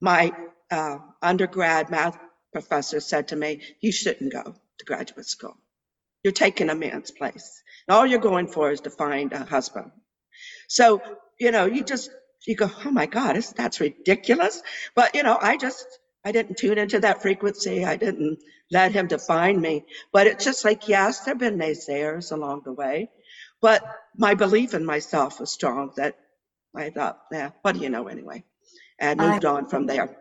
my 0.01 0.33
uh, 0.71 0.99
undergrad 1.21 1.89
math 1.91 2.17
professor 2.53 2.99
said 3.01 3.29
to 3.29 3.37
me, 3.37 3.61
"You 3.81 3.91
shouldn't 3.91 4.33
go 4.33 4.55
to 4.79 4.85
graduate 4.85 5.27
school. 5.27 5.57
You're 6.23 6.33
taking 6.33 6.69
a 6.69 6.75
man's 6.75 7.11
place. 7.11 7.63
And 7.87 7.95
all 7.97 8.07
you're 8.07 8.19
going 8.19 8.47
for 8.47 8.71
is 8.71 8.81
to 8.81 8.91
find 8.91 9.33
a 9.33 9.45
husband." 9.45 9.91
So 10.69 11.01
you 11.39 11.51
know, 11.51 11.65
you 11.67 11.83
just 11.83 12.11
you 12.47 12.55
go, 12.55 12.71
"Oh 12.85 12.91
my 12.91 13.07
God, 13.07 13.37
that's 13.57 13.81
ridiculous." 13.81 14.61
But 14.95 15.15
you 15.15 15.23
know, 15.23 15.37
I 15.41 15.57
just 15.57 15.85
I 16.25 16.31
didn't 16.33 16.57
tune 16.57 16.79
into 16.79 17.01
that 17.01 17.21
frequency. 17.23 17.85
I 17.85 17.97
didn't 17.97 18.39
let 18.71 18.93
him 18.93 19.07
define 19.07 19.61
me. 19.61 19.85
But 20.13 20.27
it's 20.27 20.45
just 20.45 20.65
like, 20.65 20.87
yes, 20.89 21.21
there 21.21 21.33
have 21.35 21.39
been 21.39 21.57
naysayers 21.59 22.31
along 22.33 22.63
the 22.65 22.73
way. 22.73 23.09
But 23.61 23.83
my 24.17 24.35
belief 24.35 24.73
in 24.73 24.85
myself 24.85 25.39
was 25.39 25.51
strong 25.53 25.93
that 25.97 26.17
I 26.75 26.89
thought, 26.91 27.19
yeah, 27.31 27.51
what 27.63 27.73
do 27.75 27.81
you 27.81 27.89
know 27.89 28.07
anyway? 28.07 28.43
And 28.99 29.19
moved 29.19 29.45
I, 29.45 29.51
on 29.51 29.67
from 29.69 29.87
there. 29.87 30.17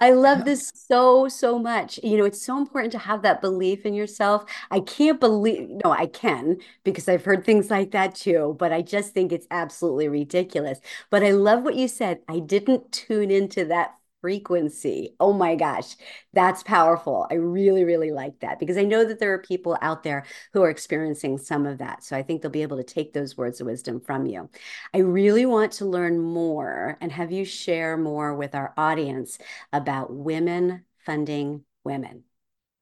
I 0.00 0.12
love 0.12 0.44
this 0.44 0.72
so, 0.74 1.28
so 1.28 1.58
much. 1.58 1.98
You 2.02 2.16
know, 2.16 2.24
it's 2.24 2.40
so 2.44 2.58
important 2.58 2.92
to 2.92 2.98
have 2.98 3.22
that 3.22 3.40
belief 3.40 3.84
in 3.86 3.94
yourself. 3.94 4.44
I 4.70 4.80
can't 4.80 5.20
believe, 5.20 5.68
no, 5.84 5.90
I 5.90 6.06
can 6.06 6.58
because 6.84 7.08
I've 7.08 7.24
heard 7.24 7.44
things 7.44 7.70
like 7.70 7.90
that 7.92 8.14
too, 8.14 8.56
but 8.58 8.72
I 8.72 8.82
just 8.82 9.12
think 9.14 9.32
it's 9.32 9.46
absolutely 9.50 10.08
ridiculous. 10.08 10.80
But 11.10 11.22
I 11.24 11.30
love 11.32 11.62
what 11.62 11.76
you 11.76 11.88
said. 11.88 12.20
I 12.28 12.38
didn't 12.40 12.92
tune 12.92 13.30
into 13.30 13.64
that 13.66 13.96
frequency. 14.20 15.14
Oh 15.20 15.32
my 15.32 15.54
gosh, 15.54 15.96
that's 16.32 16.62
powerful. 16.62 17.26
I 17.30 17.34
really, 17.34 17.84
really 17.84 18.10
like 18.10 18.40
that 18.40 18.58
because 18.58 18.76
I 18.76 18.84
know 18.84 19.04
that 19.04 19.20
there 19.20 19.32
are 19.34 19.38
people 19.38 19.76
out 19.82 20.02
there 20.02 20.24
who 20.52 20.62
are 20.62 20.70
experiencing 20.70 21.38
some 21.38 21.66
of 21.66 21.78
that. 21.78 22.02
So 22.02 22.16
I 22.16 22.22
think 22.22 22.42
they'll 22.42 22.50
be 22.50 22.62
able 22.62 22.78
to 22.78 22.84
take 22.84 23.12
those 23.12 23.36
words 23.36 23.60
of 23.60 23.66
wisdom 23.66 24.00
from 24.00 24.26
you. 24.26 24.50
I 24.94 24.98
really 24.98 25.46
want 25.46 25.72
to 25.72 25.86
learn 25.86 26.18
more 26.20 26.98
and 27.00 27.12
have 27.12 27.30
you 27.30 27.44
share 27.44 27.96
more 27.96 28.34
with 28.34 28.54
our 28.54 28.72
audience 28.76 29.38
about 29.72 30.12
women 30.12 30.84
funding 31.04 31.64
women. 31.84 32.24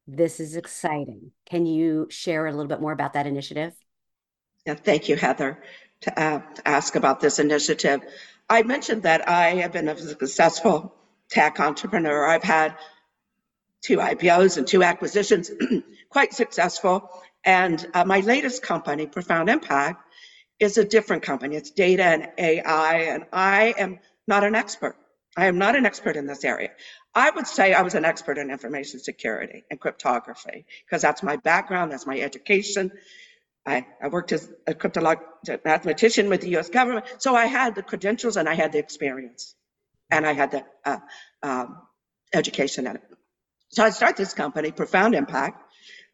This 0.06 0.40
is 0.40 0.56
exciting. 0.56 1.30
Can 1.46 1.66
you 1.66 2.08
share 2.10 2.46
a 2.46 2.52
little 2.52 2.68
bit 2.68 2.80
more 2.80 2.92
about 2.92 3.12
that 3.14 3.26
initiative? 3.26 3.74
Yeah, 4.66 4.74
thank 4.74 5.08
you, 5.08 5.16
Heather, 5.16 5.62
to, 6.02 6.20
uh, 6.20 6.40
ask 6.64 6.96
about 6.96 7.20
this 7.20 7.38
initiative. 7.38 8.00
I 8.48 8.62
mentioned 8.62 9.02
that 9.02 9.28
I 9.28 9.50
have 9.56 9.72
been 9.72 9.88
a 9.88 9.96
successful 9.96 10.94
tech 11.30 11.60
entrepreneur. 11.60 12.26
I've 12.26 12.42
had 12.42 12.76
two 13.82 13.98
IPOs 13.98 14.56
and 14.56 14.66
two 14.66 14.82
acquisitions, 14.82 15.50
quite 16.10 16.32
successful. 16.32 17.10
And 17.44 17.86
uh, 17.92 18.04
my 18.04 18.20
latest 18.20 18.62
company, 18.62 19.06
Profound 19.06 19.50
Impact, 19.50 20.02
is 20.58 20.78
a 20.78 20.84
different 20.84 21.22
company. 21.22 21.56
It's 21.56 21.70
data 21.70 22.04
and 22.04 22.28
AI, 22.38 22.94
and 22.96 23.24
I 23.32 23.74
am 23.76 23.98
not 24.26 24.44
an 24.44 24.54
expert. 24.54 24.96
I 25.36 25.46
am 25.46 25.58
not 25.58 25.76
an 25.76 25.84
expert 25.84 26.16
in 26.16 26.26
this 26.26 26.44
area. 26.44 26.70
I 27.14 27.30
would 27.30 27.46
say 27.46 27.74
I 27.74 27.82
was 27.82 27.94
an 27.94 28.04
expert 28.04 28.38
in 28.38 28.50
information 28.50 29.00
security 29.00 29.64
and 29.70 29.80
cryptography 29.80 30.64
because 30.86 31.02
that's 31.02 31.22
my 31.22 31.36
background, 31.36 31.92
that's 31.92 32.06
my 32.06 32.18
education. 32.18 32.92
I, 33.66 33.86
I 34.02 34.08
worked 34.08 34.32
as 34.32 34.48
a 34.66 34.74
cryptologic 34.74 35.64
mathematician 35.64 36.28
with 36.28 36.42
the 36.42 36.56
US 36.56 36.70
government, 36.70 37.06
so 37.18 37.34
I 37.34 37.46
had 37.46 37.74
the 37.74 37.82
credentials 37.82 38.36
and 38.36 38.48
I 38.48 38.54
had 38.54 38.72
the 38.72 38.78
experience 38.78 39.54
and 40.10 40.26
I 40.26 40.32
had 40.32 40.50
the 40.52 40.64
uh, 40.84 40.98
um, 41.42 41.82
education 42.32 42.86
in 42.86 42.96
it. 42.96 43.02
So 43.68 43.84
I 43.84 43.90
started 43.90 44.16
this 44.16 44.34
company, 44.34 44.70
Profound 44.70 45.14
Impact. 45.14 45.60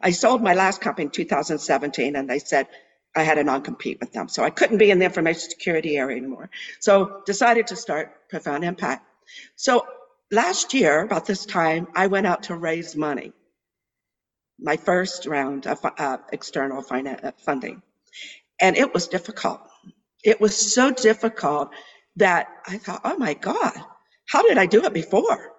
I 0.00 0.12
sold 0.12 0.42
my 0.42 0.54
last 0.54 0.80
company 0.80 1.06
in 1.06 1.10
2017, 1.10 2.16
and 2.16 2.28
they 2.28 2.38
said 2.38 2.68
I 3.14 3.22
had 3.22 3.38
a 3.38 3.44
non-compete 3.44 3.98
with 4.00 4.12
them, 4.12 4.28
so 4.28 4.42
I 4.42 4.50
couldn't 4.50 4.78
be 4.78 4.90
in 4.90 4.98
the 4.98 5.04
information 5.04 5.50
security 5.50 5.96
area 5.96 6.16
anymore. 6.16 6.48
So 6.78 7.22
decided 7.26 7.66
to 7.68 7.76
start 7.76 8.28
Profound 8.28 8.64
Impact. 8.64 9.04
So 9.56 9.86
last 10.30 10.72
year, 10.74 11.00
about 11.00 11.26
this 11.26 11.44
time, 11.44 11.88
I 11.94 12.06
went 12.06 12.26
out 12.26 12.44
to 12.44 12.54
raise 12.54 12.96
money, 12.96 13.32
my 14.58 14.76
first 14.76 15.26
round 15.26 15.66
of 15.66 15.78
uh, 15.84 16.18
external 16.32 16.84
uh, 16.88 17.32
funding, 17.38 17.82
and 18.60 18.76
it 18.76 18.94
was 18.94 19.08
difficult. 19.08 19.60
It 20.22 20.40
was 20.40 20.74
so 20.74 20.92
difficult 20.92 21.70
that 22.16 22.48
I 22.68 22.78
thought, 22.78 23.02
oh 23.04 23.18
my 23.18 23.34
God, 23.34 23.72
how 24.28 24.42
did 24.42 24.58
I 24.58 24.66
do 24.66 24.84
it 24.84 24.94
before? 24.94 25.52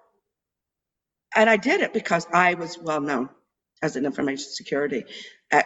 And 1.36 1.48
I 1.48 1.56
did 1.56 1.80
it 1.80 1.92
because 1.92 2.26
I 2.32 2.54
was 2.54 2.78
well 2.78 3.00
known 3.00 3.30
as 3.82 3.96
an 3.96 4.06
information 4.06 4.50
security 4.52 5.04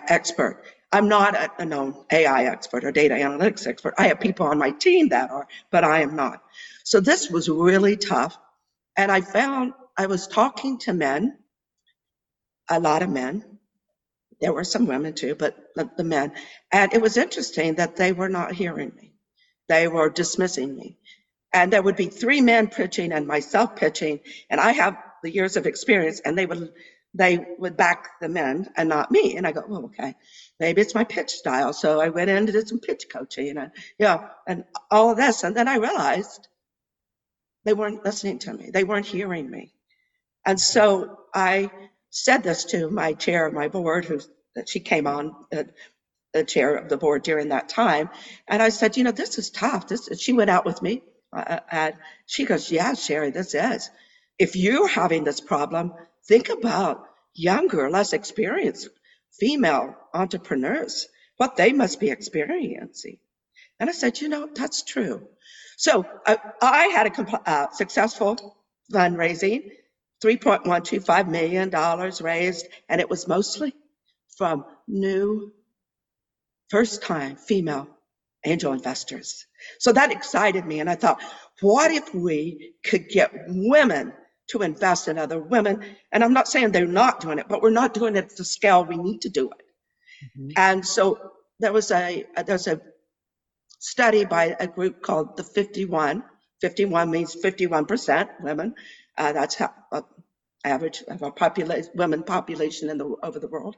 expert. 0.08 0.64
I'm 0.92 1.08
not 1.08 1.34
a, 1.34 1.50
a 1.60 1.64
known 1.64 2.04
AI 2.12 2.44
expert 2.46 2.84
or 2.84 2.92
data 2.92 3.14
analytics 3.14 3.66
expert. 3.66 3.94
I 3.98 4.08
have 4.08 4.20
people 4.20 4.46
on 4.46 4.58
my 4.58 4.70
team 4.70 5.08
that 5.10 5.30
are, 5.30 5.48
but 5.72 5.84
I 5.84 6.02
am 6.02 6.16
not. 6.16 6.42
So 6.84 7.00
this 7.00 7.30
was 7.30 7.48
really 7.48 7.96
tough. 7.96 8.38
And 8.96 9.12
I 9.12 9.22
found 9.22 9.74
I 9.98 10.06
was 10.06 10.28
talking 10.28 10.78
to 10.80 10.94
men, 10.94 11.38
a 12.70 12.80
lot 12.80 13.02
of 13.02 13.10
men. 13.10 13.44
There 14.40 14.54
were 14.54 14.64
some 14.64 14.86
women 14.86 15.14
too, 15.14 15.36
but 15.36 15.56
the 15.98 16.04
men. 16.04 16.32
And 16.72 16.94
it 16.94 17.02
was 17.02 17.18
interesting 17.18 17.76
that 17.76 17.96
they 17.96 18.12
were 18.12 18.30
not 18.30 18.54
hearing 18.54 18.92
me. 18.96 19.14
They 19.68 19.88
were 19.88 20.10
dismissing 20.10 20.76
me. 20.76 20.98
And 21.52 21.72
there 21.72 21.82
would 21.82 21.96
be 21.96 22.08
three 22.08 22.40
men 22.40 22.68
pitching 22.68 23.12
and 23.12 23.26
myself 23.26 23.76
pitching, 23.76 24.20
and 24.50 24.60
I 24.60 24.72
have 24.72 24.96
the 25.22 25.30
years 25.30 25.56
of 25.56 25.66
experience, 25.66 26.20
and 26.20 26.36
they 26.38 26.46
would 26.46 26.72
they 27.14 27.46
would 27.58 27.76
back 27.76 28.10
the 28.20 28.28
men 28.28 28.68
and 28.76 28.88
not 28.90 29.10
me. 29.10 29.36
And 29.36 29.46
I 29.46 29.52
go, 29.52 29.64
well, 29.66 29.86
okay, 29.86 30.14
maybe 30.60 30.82
it's 30.82 30.94
my 30.94 31.04
pitch 31.04 31.30
style. 31.30 31.72
So 31.72 32.00
I 32.00 32.10
went 32.10 32.30
in 32.30 32.36
and 32.38 32.46
did 32.46 32.68
some 32.68 32.80
pitch 32.80 33.06
coaching 33.10 33.56
and 33.56 33.72
yeah, 33.98 34.28
and 34.46 34.64
all 34.90 35.10
of 35.12 35.16
this. 35.16 35.42
And 35.42 35.56
then 35.56 35.68
I 35.68 35.76
realized 35.76 36.48
they 37.64 37.74
weren't 37.74 38.04
listening 38.04 38.40
to 38.40 38.54
me. 38.54 38.70
They 38.72 38.84
weren't 38.84 39.06
hearing 39.06 39.50
me. 39.50 39.72
And 40.46 40.60
so 40.60 41.18
I 41.34 41.70
said 42.10 42.42
this 42.42 42.64
to 42.66 42.90
my 42.90 43.14
chair 43.14 43.46
of 43.46 43.54
my 43.54 43.68
board, 43.68 44.04
who 44.06 44.20
that 44.56 44.68
she 44.68 44.80
came 44.80 45.06
on, 45.06 45.34
the 46.36 46.44
chair 46.44 46.76
of 46.76 46.88
the 46.88 46.96
board 46.96 47.22
during 47.22 47.48
that 47.48 47.68
time. 47.68 48.10
And 48.46 48.62
I 48.62 48.68
said, 48.68 48.96
you 48.96 49.04
know, 49.04 49.12
this 49.12 49.38
is 49.38 49.50
tough. 49.50 49.88
This, 49.88 50.08
she 50.18 50.32
went 50.32 50.50
out 50.50 50.64
with 50.64 50.82
me 50.82 51.02
uh, 51.32 51.60
and 51.70 51.94
she 52.26 52.44
goes, 52.44 52.70
yeah, 52.70 52.94
Sherry, 52.94 53.30
this 53.30 53.54
is. 53.54 53.90
If 54.38 54.54
you're 54.54 54.88
having 54.88 55.24
this 55.24 55.40
problem, 55.40 55.94
think 56.26 56.50
about 56.50 57.06
younger, 57.34 57.90
less 57.90 58.12
experienced 58.12 58.88
female 59.32 59.96
entrepreneurs, 60.12 61.08
what 61.36 61.56
they 61.56 61.72
must 61.72 62.00
be 62.00 62.10
experiencing. 62.10 63.18
And 63.80 63.88
I 63.90 63.92
said, 63.92 64.20
you 64.20 64.28
know, 64.28 64.48
that's 64.54 64.82
true. 64.82 65.26
So 65.76 66.06
uh, 66.24 66.36
I 66.62 66.86
had 66.86 67.06
a 67.06 67.50
uh, 67.50 67.70
successful 67.70 68.56
fundraising, 68.92 69.70
$3.125 70.24 71.28
million 71.28 71.70
raised, 72.22 72.66
and 72.88 73.00
it 73.00 73.10
was 73.10 73.28
mostly 73.28 73.74
from 74.36 74.64
new 74.88 75.52
first 76.70 77.02
time 77.02 77.36
female 77.36 77.88
angel 78.44 78.72
investors. 78.72 79.46
So 79.78 79.92
that 79.92 80.12
excited 80.12 80.64
me. 80.64 80.80
And 80.80 80.88
I 80.88 80.94
thought, 80.94 81.20
what 81.60 81.90
if 81.90 82.14
we 82.14 82.74
could 82.84 83.08
get 83.08 83.32
women 83.48 84.12
to 84.50 84.62
invest 84.62 85.08
in 85.08 85.18
other 85.18 85.40
women? 85.40 85.84
And 86.12 86.22
I'm 86.22 86.32
not 86.32 86.48
saying 86.48 86.72
they're 86.72 86.86
not 86.86 87.20
doing 87.20 87.38
it, 87.38 87.48
but 87.48 87.62
we're 87.62 87.70
not 87.70 87.94
doing 87.94 88.16
it 88.16 88.24
at 88.24 88.36
the 88.36 88.44
scale 88.44 88.84
we 88.84 88.96
need 88.96 89.22
to 89.22 89.28
do 89.28 89.50
it. 89.50 89.66
Mm-hmm. 90.38 90.50
And 90.56 90.86
so 90.86 91.32
there 91.58 91.72
was 91.72 91.90
a 91.90 92.24
there's 92.46 92.66
a 92.66 92.80
study 93.78 94.24
by 94.24 94.56
a 94.58 94.66
group 94.66 95.02
called 95.02 95.36
the 95.36 95.44
51. 95.44 96.22
51 96.60 97.10
means 97.10 97.36
51% 97.36 98.28
women. 98.40 98.74
Uh, 99.16 99.32
that's 99.32 99.54
how, 99.56 99.72
uh, 99.92 100.02
average 100.64 101.02
of 101.06 101.22
our 101.22 101.30
population, 101.30 101.90
women 101.94 102.22
population 102.22 102.90
in 102.90 102.98
the 102.98 103.14
over 103.22 103.38
the 103.38 103.48
world. 103.48 103.76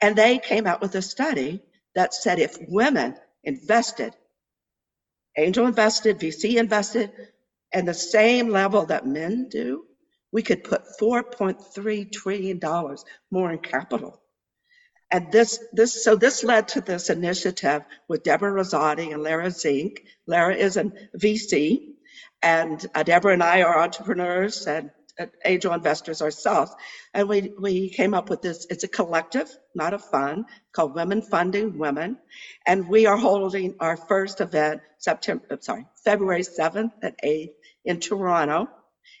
And 0.00 0.14
they 0.16 0.38
came 0.38 0.66
out 0.66 0.80
with 0.80 0.94
a 0.94 1.02
study 1.02 1.62
that 1.94 2.14
said 2.14 2.38
if 2.38 2.56
women 2.68 3.16
invested, 3.44 4.14
angel 5.36 5.66
invested, 5.66 6.18
VC 6.18 6.56
invested, 6.56 7.10
and 7.72 7.86
the 7.86 7.94
same 7.94 8.48
level 8.48 8.86
that 8.86 9.06
men 9.06 9.48
do, 9.48 9.84
we 10.32 10.42
could 10.42 10.64
put 10.64 10.82
$4.3 11.00 12.12
trillion 12.12 12.60
more 13.30 13.52
in 13.52 13.58
capital. 13.58 14.20
And 15.10 15.32
this, 15.32 15.58
this, 15.72 16.04
so 16.04 16.14
this 16.14 16.44
led 16.44 16.68
to 16.68 16.80
this 16.80 17.10
initiative 17.10 17.82
with 18.08 18.22
Deborah 18.22 18.52
Rosati 18.52 19.12
and 19.12 19.22
Lara 19.22 19.50
Zink. 19.50 20.04
Lara 20.26 20.54
is 20.54 20.76
a 20.76 20.84
VC, 21.18 21.94
and 22.42 22.84
uh, 22.94 23.02
Deborah 23.02 23.32
and 23.32 23.42
I 23.42 23.62
are 23.62 23.82
entrepreneurs 23.82 24.66
and 24.68 24.90
angel 25.44 25.72
investors 25.74 26.22
ourselves. 26.22 26.72
And 27.14 27.28
we, 27.28 27.52
we 27.60 27.90
came 27.90 28.14
up 28.14 28.30
with 28.30 28.42
this, 28.42 28.66
it's 28.70 28.84
a 28.84 28.88
collective, 28.88 29.50
not 29.74 29.94
a 29.94 29.98
fund, 29.98 30.46
called 30.72 30.94
Women 30.94 31.22
Funding 31.22 31.78
Women. 31.78 32.18
And 32.66 32.88
we 32.88 33.06
are 33.06 33.16
holding 33.16 33.76
our 33.80 33.96
first 33.96 34.40
event 34.40 34.82
September, 34.98 35.44
I'm 35.50 35.62
sorry, 35.62 35.86
February 36.04 36.42
7th 36.42 36.92
and 37.02 37.14
8th 37.24 37.52
in 37.84 38.00
Toronto. 38.00 38.68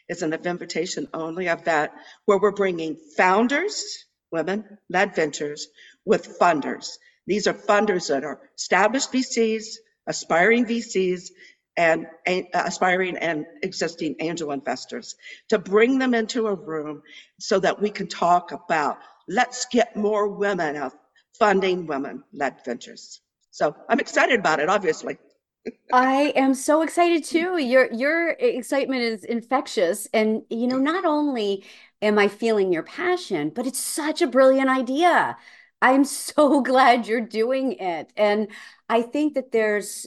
It's 0.08 0.22
an 0.22 0.34
invitation 0.34 1.08
only 1.14 1.46
event 1.46 1.92
where 2.26 2.38
we're 2.38 2.52
bringing 2.52 2.96
founders, 3.16 4.04
women 4.32 4.78
led 4.88 5.14
ventures 5.14 5.68
with 6.04 6.38
funders. 6.38 6.98
These 7.26 7.46
are 7.46 7.54
funders 7.54 8.08
that 8.08 8.24
are 8.24 8.40
established 8.56 9.12
VCs, 9.12 9.64
aspiring 10.06 10.66
VCs, 10.66 11.30
and 11.76 12.06
aspiring 12.54 13.16
and 13.18 13.46
existing 13.62 14.16
angel 14.20 14.52
investors 14.52 15.14
to 15.48 15.58
bring 15.58 15.98
them 15.98 16.14
into 16.14 16.46
a 16.46 16.54
room 16.54 17.02
so 17.38 17.58
that 17.60 17.80
we 17.80 17.90
can 17.90 18.06
talk 18.06 18.52
about 18.52 18.98
let's 19.28 19.66
get 19.66 19.96
more 19.96 20.28
women 20.28 20.76
out 20.76 20.92
funding 21.38 21.86
women 21.86 22.22
led 22.32 22.56
ventures. 22.64 23.20
So 23.50 23.74
I'm 23.88 24.00
excited 24.00 24.38
about 24.38 24.60
it, 24.60 24.68
obviously. 24.68 25.18
I 25.92 26.32
am 26.36 26.54
so 26.54 26.82
excited 26.82 27.24
too. 27.24 27.58
Your 27.58 27.92
your 27.92 28.30
excitement 28.30 29.02
is 29.02 29.24
infectious 29.24 30.08
and 30.12 30.42
you 30.48 30.66
know 30.66 30.78
not 30.78 31.04
only 31.04 31.64
am 32.02 32.18
I 32.18 32.28
feeling 32.28 32.72
your 32.72 32.82
passion, 32.82 33.50
but 33.54 33.66
it's 33.66 33.78
such 33.78 34.22
a 34.22 34.26
brilliant 34.26 34.70
idea. 34.70 35.36
I'm 35.82 36.04
so 36.04 36.60
glad 36.62 37.06
you're 37.06 37.20
doing 37.20 37.72
it. 37.72 38.12
And 38.16 38.48
I 38.88 39.02
think 39.02 39.34
that 39.34 39.52
there's, 39.52 40.06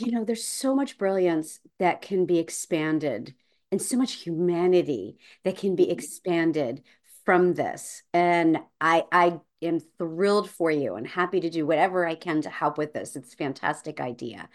you 0.00 0.12
know, 0.12 0.24
there's 0.24 0.44
so 0.44 0.74
much 0.74 0.98
brilliance 0.98 1.60
that 1.78 2.02
can 2.02 2.26
be 2.26 2.38
expanded 2.38 3.34
and 3.72 3.80
so 3.82 3.96
much 3.96 4.12
humanity 4.14 5.18
that 5.44 5.56
can 5.56 5.76
be 5.76 5.90
expanded 5.90 6.82
from 7.24 7.54
this. 7.54 8.02
And 8.12 8.58
I 8.80 9.04
I 9.10 9.40
am 9.62 9.80
thrilled 9.98 10.48
for 10.50 10.70
you 10.70 10.94
and 10.94 11.06
happy 11.06 11.40
to 11.40 11.50
do 11.50 11.66
whatever 11.66 12.06
I 12.06 12.14
can 12.14 12.42
to 12.42 12.50
help 12.50 12.78
with 12.78 12.92
this. 12.92 13.16
It's 13.16 13.34
a 13.34 13.36
fantastic 13.36 14.00
idea. 14.00 14.48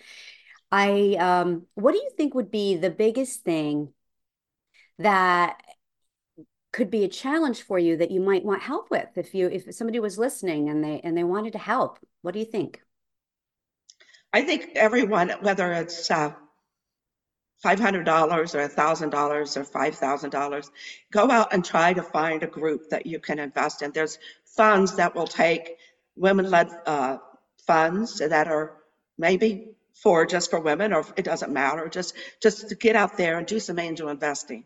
I 0.72 1.16
um 1.20 1.68
what 1.76 1.92
do 1.94 1.98
you 1.98 2.12
think 2.18 2.34
would 2.34 2.52
be 2.52 2.78
the 2.78 2.90
biggest 2.90 3.44
thing 3.44 3.94
that 5.00 5.62
could 6.74 6.90
be 6.90 7.04
a 7.04 7.10
challenge 7.10 7.64
for 7.64 7.78
you 7.78 7.98
that 7.98 8.12
you 8.12 8.22
might 8.22 8.46
want 8.46 8.62
help 8.62 8.90
with 8.90 9.10
if 9.18 9.34
you 9.34 9.48
if 9.50 9.74
somebody 9.74 10.00
was 10.00 10.18
listening 10.18 10.70
and 10.70 10.84
they 10.84 11.02
and 11.02 11.18
they 11.18 11.24
wanted 11.24 11.54
to 11.54 11.60
help 11.60 12.00
what 12.22 12.34
do 12.34 12.40
you 12.40 12.46
think 12.46 12.82
I 14.34 14.42
think 14.42 14.72
everyone, 14.76 15.30
whether 15.42 15.74
it's 15.74 16.10
uh, 16.12 16.34
$500 17.66 18.08
or 18.08 18.70
$1,000 18.70 19.58
or 19.58 19.64
$5,000, 19.64 20.70
go 21.12 21.32
out 21.32 21.54
and 21.54 21.64
try 21.66 21.94
to 21.94 22.04
find 22.04 22.44
a 22.44 22.48
group 22.48 22.90
that 22.90 23.06
you 23.06 23.20
can 23.20 23.40
invest 23.40 23.82
in. 23.82 23.92
There's 23.92 24.20
funds 24.46 24.96
that 24.98 25.16
will 25.16 25.28
take 25.28 25.78
women 26.16 26.50
led 26.50 26.70
uh, 26.86 27.18
funds 27.68 28.20
that 28.20 28.48
are 28.48 28.78
maybe 29.18 29.70
for 29.94 30.26
just 30.26 30.50
for 30.50 30.60
women 30.60 30.94
or 30.94 31.06
it 31.18 31.26
doesn't 31.26 31.52
matter. 31.52 31.88
Just 31.90 32.16
just 32.42 32.70
to 32.70 32.76
get 32.76 32.96
out 32.96 33.18
there 33.18 33.38
and 33.38 33.46
do 33.46 33.60
some 33.60 33.78
angel 33.80 34.10
investing. 34.10 34.64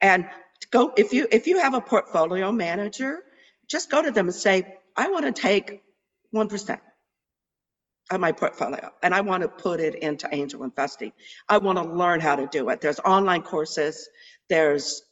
And 0.00 0.28
go 0.70 0.92
if 0.96 1.12
you 1.12 1.26
if 1.30 1.46
you 1.46 1.60
have 1.60 1.74
a 1.74 1.80
portfolio 1.80 2.52
manager 2.52 3.22
just 3.66 3.90
go 3.90 4.02
to 4.02 4.10
them 4.10 4.26
and 4.26 4.34
say 4.34 4.76
i 4.96 5.08
want 5.10 5.24
to 5.24 5.32
take 5.32 5.82
1% 6.34 6.80
my 8.16 8.32
portfolio 8.32 8.90
and 9.02 9.14
I 9.14 9.20
want 9.20 9.42
to 9.42 9.48
put 9.48 9.80
it 9.80 9.96
into 9.96 10.28
angel 10.32 10.62
investing. 10.64 11.12
I 11.48 11.58
want 11.58 11.76
to 11.78 11.84
learn 11.84 12.20
how 12.20 12.36
to 12.36 12.46
do 12.46 12.70
it. 12.70 12.80
There's 12.80 13.00
online 13.00 13.42
courses, 13.42 14.08
there's 14.48 15.02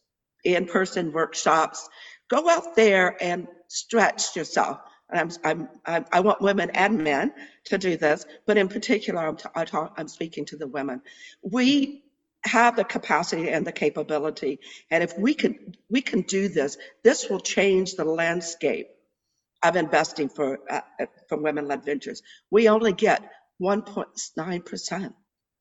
in 0.45 0.67
person 0.67 1.13
workshops. 1.13 1.89
Go 2.29 2.49
out 2.49 2.75
there 2.75 3.17
and 3.23 3.49
stretch 3.69 4.35
yourself. 4.35 4.79
And 5.11 5.33
I'm, 5.45 5.69
I'm, 5.85 6.05
i 6.13 6.21
want 6.21 6.41
women 6.41 6.71
and 6.71 6.99
men 6.99 7.33
to 7.67 7.79
do 7.79 7.97
this, 7.97 8.25
but 8.47 8.57
in 8.57 8.69
particular, 8.69 9.21
I'm, 9.21 9.37
talk, 9.67 9.95
I'm 9.97 10.09
speaking 10.09 10.47
to 10.47 10.57
the 10.57 10.67
women. 10.67 11.03
We 11.43 12.03
have 12.45 12.77
the 12.77 12.85
capacity 12.85 13.51
and 13.51 13.67
the 13.67 13.73
capability, 13.73 14.61
and 14.91 15.05
if 15.05 15.17
we 15.19 15.35
can, 15.35 15.75
we 15.89 16.01
can 16.01 16.23
do 16.23 16.49
this. 16.49 16.77
This 17.05 17.29
will 17.29 17.41
change 17.41 17.95
the 17.95 18.05
landscape 18.05 18.89
of 19.63 19.77
investing 19.77 20.29
for, 20.29 20.59
uh, 20.71 20.81
for 21.29 21.39
women-led 21.39 21.85
ventures. 21.85 22.23
We 22.51 22.69
only 22.69 22.93
get 22.93 23.23
1.9% 23.61 25.15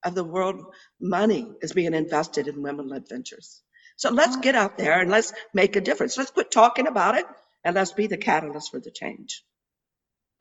of 0.04 0.16
the 0.16 0.24
world 0.24 0.64
money 1.00 1.52
is 1.62 1.74
being 1.74 1.94
invested 1.94 2.48
in 2.48 2.62
women-led 2.62 3.08
ventures. 3.10 3.62
So 3.98 4.12
let's 4.12 4.36
get 4.38 4.56
out 4.56 4.78
there 4.78 5.00
and 5.00 5.10
let's 5.10 5.34
make 5.54 5.76
a 5.76 5.82
difference. 5.82 6.18
Let's 6.18 6.32
quit 6.32 6.52
talking 6.52 6.88
about 6.88 7.18
it 7.18 7.26
and 7.64 7.76
let's 7.76 7.94
be 7.94 8.08
the 8.08 8.18
catalyst 8.18 8.72
for 8.72 8.80
the 8.80 8.92
change. 8.92 9.44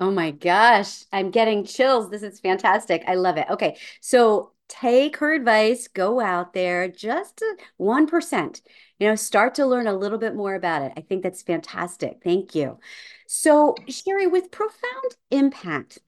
Oh 0.01 0.11
my 0.11 0.33
gosh, 0.33 1.05
I'm 1.13 1.31
getting 1.31 1.65
chills. 1.65 2.11
This 2.11 2.25
is 2.25 2.41
fantastic. 2.41 3.05
I 3.07 3.15
love 3.15 3.37
it. 3.37 3.47
Okay, 3.49 3.79
so 4.01 4.54
take 4.68 5.18
her 5.18 5.33
advice, 5.33 5.88
go 5.88 6.21
out 6.21 6.52
there, 6.52 6.88
just 6.88 7.42
1%, 7.76 8.62
you 8.99 9.09
know, 9.09 9.14
start 9.14 9.54
to 9.56 9.66
learn 9.66 9.87
a 9.87 9.97
little 9.97 10.18
bit 10.18 10.35
more 10.35 10.54
about 10.54 10.83
it. 10.83 10.92
I 10.97 11.00
think 11.02 11.23
that's 11.23 11.42
fantastic. 11.42 12.18
Thank 12.23 12.54
you. 12.54 12.78
So, 13.26 13.75
Sherry, 13.88 14.26
with 14.26 14.50
profound 14.50 15.16
impact, 15.30 15.99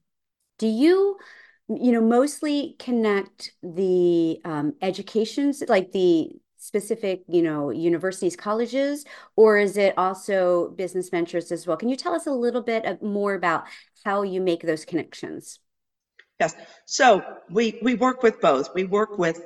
do 0.57 0.67
you, 0.67 1.17
you 1.69 1.91
know, 1.91 2.01
mostly 2.01 2.75
connect 2.79 3.53
the 3.61 4.39
um, 4.45 4.73
educations, 4.81 5.63
like 5.67 5.91
the 5.91 6.31
specific, 6.57 7.21
you 7.27 7.41
know, 7.41 7.69
universities, 7.69 8.35
colleges, 8.35 9.05
or 9.35 9.57
is 9.57 9.77
it 9.77 9.93
also 9.97 10.69
business 10.71 11.09
ventures 11.09 11.51
as 11.51 11.67
well? 11.67 11.77
Can 11.77 11.89
you 11.89 11.95
tell 11.95 12.13
us 12.13 12.27
a 12.27 12.31
little 12.31 12.61
bit 12.61 13.01
more 13.01 13.35
about 13.35 13.65
how 14.03 14.23
you 14.23 14.41
make 14.41 14.63
those 14.63 14.83
connections? 14.83 15.59
Yes. 16.39 16.55
So 16.85 17.23
we, 17.49 17.79
we 17.81 17.95
work 17.95 18.21
with 18.23 18.41
both. 18.41 18.73
We 18.73 18.83
work 18.83 19.17
with 19.17 19.41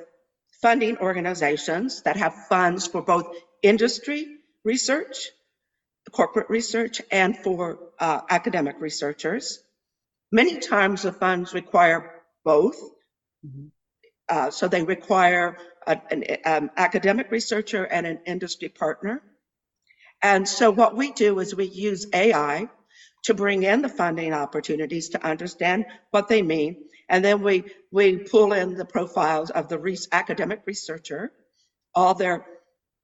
funding 0.60 0.98
organizations 0.98 2.02
that 2.02 2.16
have 2.16 2.34
funds 2.48 2.86
for 2.86 3.02
both 3.02 3.26
industry 3.62 4.26
research, 4.64 5.30
corporate 6.10 6.50
research, 6.50 7.00
and 7.10 7.36
for 7.36 7.78
uh, 7.98 8.20
academic 8.28 8.76
researchers. 8.80 9.58
Many 10.30 10.58
times 10.58 11.02
the 11.02 11.12
funds 11.12 11.54
require 11.54 12.22
both. 12.44 12.80
Mm-hmm. 13.44 13.66
Uh, 14.28 14.50
so 14.50 14.68
they 14.68 14.82
require 14.82 15.56
a, 15.86 16.00
an 16.10 16.24
um, 16.44 16.70
academic 16.76 17.30
researcher 17.30 17.84
and 17.84 18.06
an 18.06 18.20
industry 18.26 18.68
partner. 18.68 19.22
And 20.22 20.48
so 20.48 20.70
what 20.70 20.96
we 20.96 21.12
do 21.12 21.40
is 21.40 21.54
we 21.54 21.64
use 21.64 22.06
AI 22.14 22.68
to 23.22 23.34
bring 23.34 23.62
in 23.62 23.82
the 23.82 23.88
funding 23.88 24.32
opportunities 24.32 25.10
to 25.10 25.24
understand 25.26 25.86
what 26.10 26.28
they 26.28 26.42
mean. 26.42 26.84
And 27.08 27.24
then 27.24 27.42
we, 27.42 27.64
we 27.90 28.16
pull 28.18 28.52
in 28.52 28.74
the 28.74 28.84
profiles 28.84 29.50
of 29.50 29.68
the 29.68 29.78
re 29.78 29.96
academic 30.12 30.62
researcher, 30.66 31.32
all 31.94 32.14
their 32.14 32.46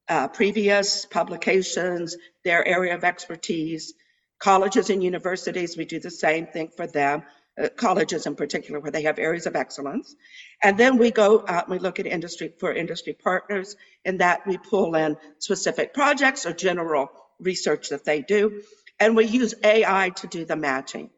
uh, 0.09 0.29
previous 0.29 1.05
publications, 1.05 2.17
their 2.45 2.67
area 2.67 2.95
of 2.95 3.05
expertise. 3.05 3.95
Colleges 4.41 4.89
and 4.89 5.03
universities, 5.03 5.77
we 5.77 5.85
do 5.85 5.99
the 5.99 6.11
same 6.11 6.47
thing 6.47 6.71
for 6.77 6.87
them, 6.87 7.25
uh, 7.61 7.69
colleges 7.77 8.25
in 8.25 8.37
particular, 8.37 8.79
where 8.79 8.93
they 8.93 9.03
have 9.03 9.19
areas 9.19 9.47
of 9.47 9.57
excellence. 9.57 10.15
And 10.63 10.79
then 10.79 10.97
we 10.97 11.11
go 11.11 11.45
out 11.49 11.67
and 11.67 11.73
we 11.73 11.81
look 11.81 11.99
at 11.99 12.07
industry 12.07 12.53
for 12.59 12.73
industry 12.73 13.15
partners, 13.15 13.77
in 14.05 14.19
that 14.19 14.47
we 14.47 14.57
pull 14.57 14.95
in 14.95 15.17
specific 15.39 15.93
projects 15.93 16.47
or 16.47 16.53
general 16.53 17.11
research 17.41 17.89
that 17.91 18.05
they 18.05 18.23
do 18.23 18.63
and 19.01 19.17
we 19.17 19.27
use 19.27 19.55
AI 19.65 20.11
to 20.17 20.27
do 20.27 20.45
the 20.45 20.57
matching. 20.57 21.11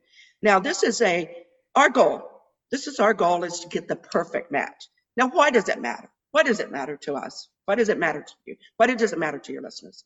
Now, 0.42 0.60
this 0.60 0.82
is 0.82 1.00
a 1.02 1.30
our 1.74 1.90
goal. 1.90 2.22
This 2.70 2.86
is 2.86 3.00
our 3.00 3.14
goal 3.14 3.44
is 3.44 3.60
to 3.60 3.68
get 3.68 3.88
the 3.88 3.96
perfect 3.96 4.52
match. 4.52 4.88
Now, 5.16 5.28
why 5.28 5.50
does 5.50 5.68
it 5.68 5.80
matter? 5.80 6.10
Why 6.32 6.42
does 6.42 6.60
it 6.60 6.70
matter 6.70 6.96
to 7.02 7.14
us? 7.14 7.48
Why 7.66 7.74
does 7.76 7.88
it 7.88 7.98
matter 7.98 8.22
to 8.22 8.34
you? 8.46 8.56
Why 8.76 8.86
does 8.86 9.12
it 9.12 9.18
matter 9.18 9.38
to 9.38 9.52
your 9.52 9.62
listeners? 9.62 10.04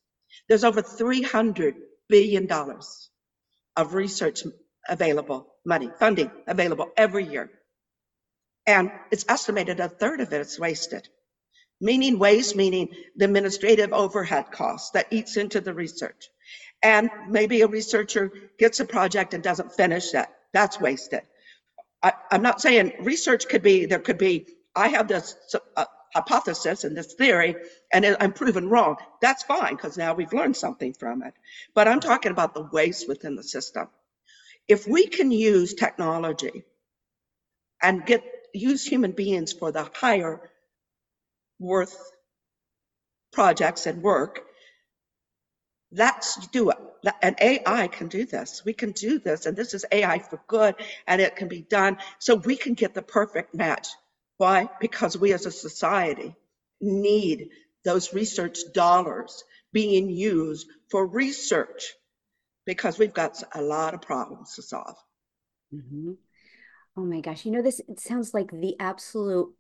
There's 0.49 0.65
over 0.65 0.83
300 0.83 1.77
billion 2.09 2.47
dollars 2.47 3.11
of 3.77 3.95
research 3.95 4.45
available, 4.89 5.49
money, 5.67 5.91
funding 5.99 6.31
available 6.47 6.91
every 6.97 7.27
year. 7.27 7.51
And 8.67 8.93
it's 9.13 9.27
estimated 9.29 9.81
a 9.81 9.89
third 9.89 10.21
of 10.21 10.33
it 10.33 10.41
is 10.43 10.59
wasted. 10.61 11.09
Meaning 11.81 12.19
waste, 12.19 12.57
meaning 12.57 12.91
the 13.17 13.27
administrative 13.27 13.93
overhead 13.93 14.53
costs 14.53 14.93
that 14.93 15.09
eats 15.13 15.37
into 15.37 15.61
the 15.61 15.75
research 15.75 16.29
and 16.85 17.11
maybe 17.29 17.63
a 17.63 17.67
researcher 17.67 18.31
gets 18.59 18.79
a 18.79 18.85
project 18.85 19.33
and 19.33 19.43
doesn't 19.43 19.73
finish 19.73 20.15
it. 20.15 20.27
That's 20.53 20.79
wasted. 20.79 21.23
I, 22.03 22.13
am 22.31 22.43
not 22.43 22.61
saying 22.61 22.93
research 23.01 23.49
could 23.49 23.63
be, 23.63 23.87
there 23.87 23.99
could 23.99 24.19
be, 24.19 24.47
I 24.77 24.89
have 24.89 25.09
this 25.09 25.35
uh, 25.77 25.87
hypothesis 26.15 26.85
and 26.85 26.95
this 26.95 27.15
theory, 27.15 27.57
and 27.91 28.05
I'm 28.21 28.35
proven 28.35 28.69
wrong. 28.69 28.97
That's 29.23 29.43
fine, 29.43 29.75
because 29.75 29.97
now 29.97 30.13
we've 30.13 30.33
learned 30.33 30.59
something 30.59 30.93
from 30.93 31.23
it. 31.23 31.33
But 31.75 31.89
I'm 31.89 32.01
talking 32.01 32.33
about 32.33 32.53
the 32.53 32.69
waste 32.71 33.09
within 33.09 33.35
the 33.35 33.43
system. 33.43 33.89
If 34.69 34.87
we 34.87 35.07
can 35.07 35.31
use 35.31 35.73
technology 35.73 36.65
and 37.83 38.05
get 38.05 38.23
use 38.53 38.85
human 38.87 39.13
beings 39.13 39.53
for 39.53 39.73
the 39.73 39.89
higher 39.95 40.51
worth 41.59 41.97
projects 43.33 43.87
and 43.87 44.03
work, 44.03 44.43
Let's 45.97 46.47
do 46.49 46.71
it. 46.71 46.79
And 47.23 47.37
AI 47.41 47.87
can 47.89 48.09
do 48.09 48.25
this. 48.25 48.63
We 48.65 48.73
can 48.73 48.93
do 48.93 49.19
this. 49.19 49.47
And 49.47 49.57
this 49.57 49.75
is 49.75 49.85
AI 49.93 50.19
for 50.19 50.41
good 50.49 50.75
and 51.07 51.21
it 51.21 51.37
can 51.37 51.49
be 51.49 51.63
done 51.63 51.99
so 52.19 52.35
we 52.35 52.57
can 52.57 52.75
get 52.75 52.95
the 52.95 53.03
perfect 53.03 53.55
match. 53.55 53.89
Why? 54.37 54.69
Because 54.81 55.17
we 55.17 55.33
as 55.33 55.47
a 55.47 55.53
society 55.53 56.35
need 56.81 57.51
those 57.85 58.13
research 58.13 58.59
dollars 58.73 59.45
being 59.73 60.11
used 60.11 60.67
for 60.91 61.07
research 61.07 61.93
because 62.67 62.99
we've 62.99 63.15
got 63.15 63.41
a 63.55 63.63
lot 63.63 63.95
of 63.95 64.03
problems 64.03 64.55
to 64.55 64.63
solve. 64.63 64.97
Mm-hmm. 65.73 66.13
Oh 66.97 67.05
my 67.05 67.21
gosh. 67.21 67.45
You 67.45 67.53
know, 67.53 67.63
this 67.63 67.81
it 67.89 68.01
sounds 68.01 68.35
like 68.35 68.51
the 68.51 68.75
absolute 68.81 69.53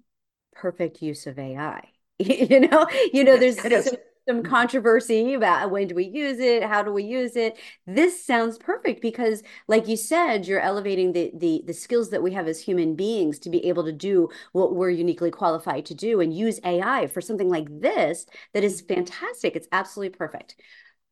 perfect 0.52 1.02
use 1.02 1.26
of 1.26 1.38
AI. 1.38 1.88
you 2.18 2.60
know, 2.60 2.86
you 3.12 3.24
know, 3.24 3.36
there's 3.36 3.60
so 3.60 3.96
some 4.28 4.42
controversy 4.42 5.34
about 5.34 5.70
when 5.70 5.86
do 5.86 5.94
we 5.94 6.04
use 6.04 6.38
it 6.38 6.62
how 6.62 6.82
do 6.82 6.90
we 6.92 7.04
use 7.04 7.36
it. 7.36 7.58
This 7.86 8.24
sounds 8.24 8.56
perfect 8.58 9.02
because 9.02 9.42
like 9.68 9.86
you 9.88 9.96
said 9.96 10.46
you're 10.46 10.60
elevating 10.60 11.12
the 11.12 11.30
the 11.34 11.62
the 11.66 11.74
skills 11.74 12.10
that 12.10 12.22
we 12.22 12.32
have 12.32 12.48
as 12.48 12.60
human 12.60 12.94
beings 12.96 13.38
to 13.40 13.50
be 13.50 13.66
able 13.66 13.84
to 13.84 13.92
do 13.92 14.28
what 14.52 14.74
we're 14.74 14.90
uniquely 14.90 15.30
qualified 15.30 15.84
to 15.86 15.94
do 15.94 16.20
and 16.20 16.32
use 16.34 16.58
ai 16.64 17.06
for 17.06 17.20
something 17.20 17.48
like 17.50 17.68
this 17.80 18.26
that 18.54 18.64
is 18.64 18.80
fantastic. 18.80 19.56
It's 19.56 19.68
absolutely 19.72 20.16
perfect. 20.16 20.56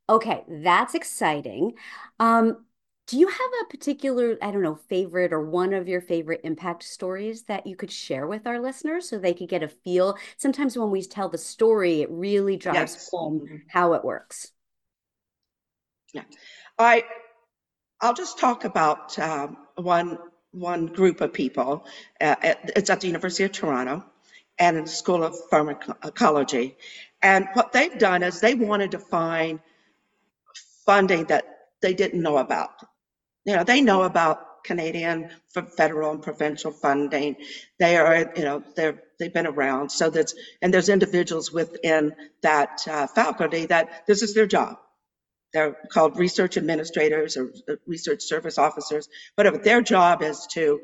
Okay 0.09 0.43
that's 0.49 0.95
exciting. 0.95 1.73
Um 2.19 2.65
Do 3.07 3.19
you 3.19 3.27
have 3.27 3.51
a 3.61 3.65
particular, 3.65 4.37
I 4.41 4.51
don't 4.51 4.61
know, 4.61 4.75
favorite 4.75 5.33
or 5.33 5.41
one 5.41 5.73
of 5.73 5.89
your 5.89 5.99
favorite 5.99 6.41
impact 6.43 6.83
stories 6.83 7.43
that 7.43 7.67
you 7.67 7.75
could 7.75 7.91
share 7.91 8.27
with 8.27 8.47
our 8.47 8.59
listeners 8.59 9.09
so 9.09 9.19
they 9.19 9.33
could 9.33 9.49
get 9.49 9.61
a 9.61 9.67
feel? 9.67 10.17
Sometimes 10.37 10.77
when 10.77 10.89
we 10.89 11.03
tell 11.03 11.27
the 11.27 11.37
story, 11.37 12.01
it 12.01 12.09
really 12.09 12.55
drives 12.55 12.93
yes. 12.93 13.09
home 13.11 13.63
how 13.67 13.93
it 13.93 14.05
works. 14.05 14.51
Yeah, 16.13 16.23
I 16.79 17.03
I'll 17.99 18.13
just 18.13 18.39
talk 18.39 18.63
about 18.63 19.17
um, 19.19 19.57
one 19.75 20.17
one 20.51 20.85
group 20.85 21.19
of 21.19 21.33
people. 21.33 21.85
Uh, 22.21 22.35
it's 22.41 22.89
at 22.89 23.01
the 23.01 23.07
University 23.07 23.43
of 23.43 23.51
Toronto 23.51 24.05
and 24.59 24.77
in 24.77 24.83
the 24.85 24.89
School 24.89 25.23
of 25.23 25.35
Pharmacology. 25.49 26.77
And 27.21 27.49
what 27.53 27.73
they've 27.73 27.97
done 27.97 28.23
is 28.23 28.39
they 28.39 28.53
wanted 28.53 28.91
to 28.91 28.99
find 28.99 29.59
funding 30.85 31.25
that 31.25 31.45
they 31.81 31.93
didn't 31.93 32.21
know 32.21 32.37
about. 32.37 32.71
You 33.45 33.55
know, 33.55 33.63
they 33.63 33.81
know 33.81 34.03
about 34.03 34.63
Canadian 34.63 35.29
federal 35.77 36.11
and 36.11 36.21
provincial 36.21 36.71
funding. 36.71 37.37
They 37.79 37.97
are, 37.97 38.31
you 38.35 38.43
know, 38.43 38.63
they're 38.75 39.01
they've 39.19 39.33
been 39.33 39.47
around. 39.47 39.91
So 39.91 40.09
that's 40.09 40.35
and 40.61 40.73
there's 40.73 40.89
individuals 40.89 41.51
within 41.51 42.15
that 42.43 42.87
uh, 42.87 43.07
faculty 43.07 43.65
that 43.67 44.05
this 44.07 44.21
is 44.21 44.33
their 44.35 44.47
job. 44.47 44.77
They're 45.53 45.77
called 45.91 46.17
research 46.19 46.57
administrators 46.57 47.37
or 47.37 47.53
uh, 47.69 47.75
research 47.87 48.23
service 48.23 48.57
officers, 48.57 49.09
whatever. 49.35 49.57
Their 49.57 49.81
job 49.81 50.23
is 50.23 50.47
to 50.53 50.81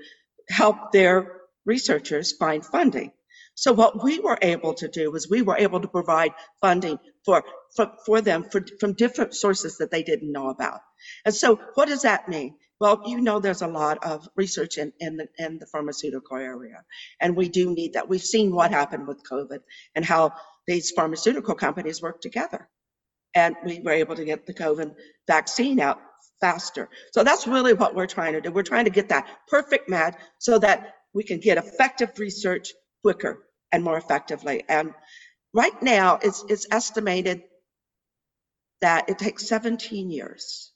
help 0.50 0.92
their 0.92 1.42
researchers 1.66 2.34
find 2.34 2.66
funding. 2.66 3.12
So 3.56 3.74
what 3.74 4.04
we 4.04 4.20
were 4.20 4.38
able 4.42 4.74
to 4.76 4.88
do 4.88 5.12
was 5.12 5.30
we 5.30 5.42
were 5.42 5.58
able 5.58 5.82
to 5.82 5.88
provide 5.88 6.32
funding 6.62 6.98
for, 7.26 7.44
for, 7.76 7.92
for 8.06 8.22
them 8.22 8.46
for, 8.50 8.64
from 8.80 8.94
different 8.94 9.34
sources 9.34 9.78
that 9.78 9.92
they 9.92 10.04
didn't 10.04 10.32
know 10.32 10.50
about. 10.50 10.80
And 11.26 11.36
so 11.36 11.60
what 11.76 11.88
does 11.88 12.04
that 12.04 12.30
mean? 12.30 12.56
Well, 12.80 13.02
you 13.06 13.20
know, 13.20 13.40
there's 13.40 13.62
a 13.62 13.68
lot 13.68 14.06
of 14.06 14.28
research 14.36 14.78
in, 14.78 14.94
in, 15.00 15.18
the, 15.18 15.28
in 15.38 15.60
the 15.60 15.66
pharmaceutical 15.66 16.38
area, 16.38 16.84
and 17.20 17.36
we 17.36 17.50
do 17.50 17.74
need 17.74 17.94
that. 17.94 18.08
We've 18.08 18.22
seen 18.22 18.56
what 18.56 18.72
happened 18.72 19.06
with 19.06 19.22
COVID 19.30 19.60
and 19.96 20.06
how 20.06 20.32
these 20.66 20.92
pharmaceutical 20.92 21.56
companies 21.56 22.02
work 22.02 22.22
together. 22.22 22.70
And 23.36 23.56
we 23.66 23.82
were 23.82 23.92
able 23.92 24.16
to 24.16 24.24
get 24.24 24.46
the 24.46 24.54
COVID 24.54 24.96
vaccine 25.28 25.82
out 25.82 26.00
faster. 26.40 26.90
So 27.12 27.24
that's 27.24 27.48
really 27.48 27.74
what 27.74 27.96
we're 27.96 28.08
trying 28.08 28.34
to 28.34 28.42
do. 28.42 28.52
We're 28.52 28.64
trying 28.64 28.86
to 28.86 28.92
get 28.92 29.10
that 29.10 29.28
perfect 29.48 29.90
match 29.90 30.16
so 30.38 30.58
that 30.60 30.96
we 31.14 31.24
can 31.24 31.40
get 31.40 31.58
effective 31.58 32.18
research 32.18 32.72
quicker 33.04 33.46
and 33.72 33.84
more 33.84 33.98
effectively. 33.98 34.64
And 34.68 34.94
right 35.54 35.82
now, 35.82 36.20
it's, 36.22 36.44
it's 36.50 36.68
estimated 36.72 37.44
that 38.82 39.10
it 39.10 39.20
takes 39.20 39.48
17 39.48 40.10
years 40.10 40.72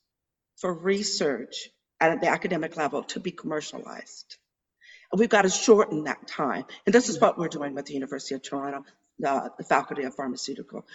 for 0.57 0.73
research 0.73 1.69
at 1.99 2.21
the 2.21 2.27
academic 2.27 2.75
level 2.75 3.03
to 3.03 3.19
be 3.19 3.31
commercialized. 3.31 4.38
And 5.12 5.19
we've 5.19 5.29
got 5.29 5.43
to 5.43 5.49
shorten 5.49 6.05
that 6.05 6.27
time. 6.27 6.65
And 6.86 6.93
this 6.93 7.09
is 7.09 7.19
what 7.19 7.38
we're 7.38 7.47
doing 7.47 7.75
with 7.75 7.86
the 7.86 7.93
University 7.93 8.36
of 8.36 8.41
Toronto, 8.41 8.83
the, 9.19 9.51
the 9.57 9.63
Faculty 9.63 10.03
of 10.03 10.15
Pharmaceutical 10.15 10.86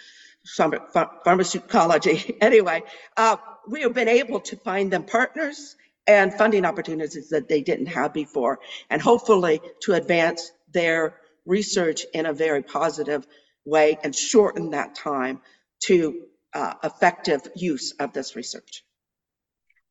Pharmacology. 0.45 2.37
Anyway, 2.41 2.83
uh, 3.17 3.37
we 3.67 3.81
have 3.81 3.93
been 3.93 4.07
able 4.07 4.39
to 4.41 4.55
find 4.57 4.91
them 4.91 5.03
partners 5.03 5.75
and 6.07 6.33
funding 6.33 6.65
opportunities 6.65 7.29
that 7.29 7.47
they 7.47 7.61
didn't 7.61 7.87
have 7.87 8.13
before, 8.13 8.59
and 8.89 9.01
hopefully 9.01 9.61
to 9.81 9.93
advance 9.93 10.51
their 10.71 11.15
research 11.45 12.05
in 12.13 12.25
a 12.25 12.33
very 12.33 12.61
positive 12.61 13.25
way 13.65 13.97
and 14.03 14.15
shorten 14.15 14.71
that 14.71 14.95
time 14.95 15.41
to 15.83 16.21
uh, 16.53 16.73
effective 16.83 17.41
use 17.55 17.93
of 17.99 18.13
this 18.13 18.35
research. 18.35 18.83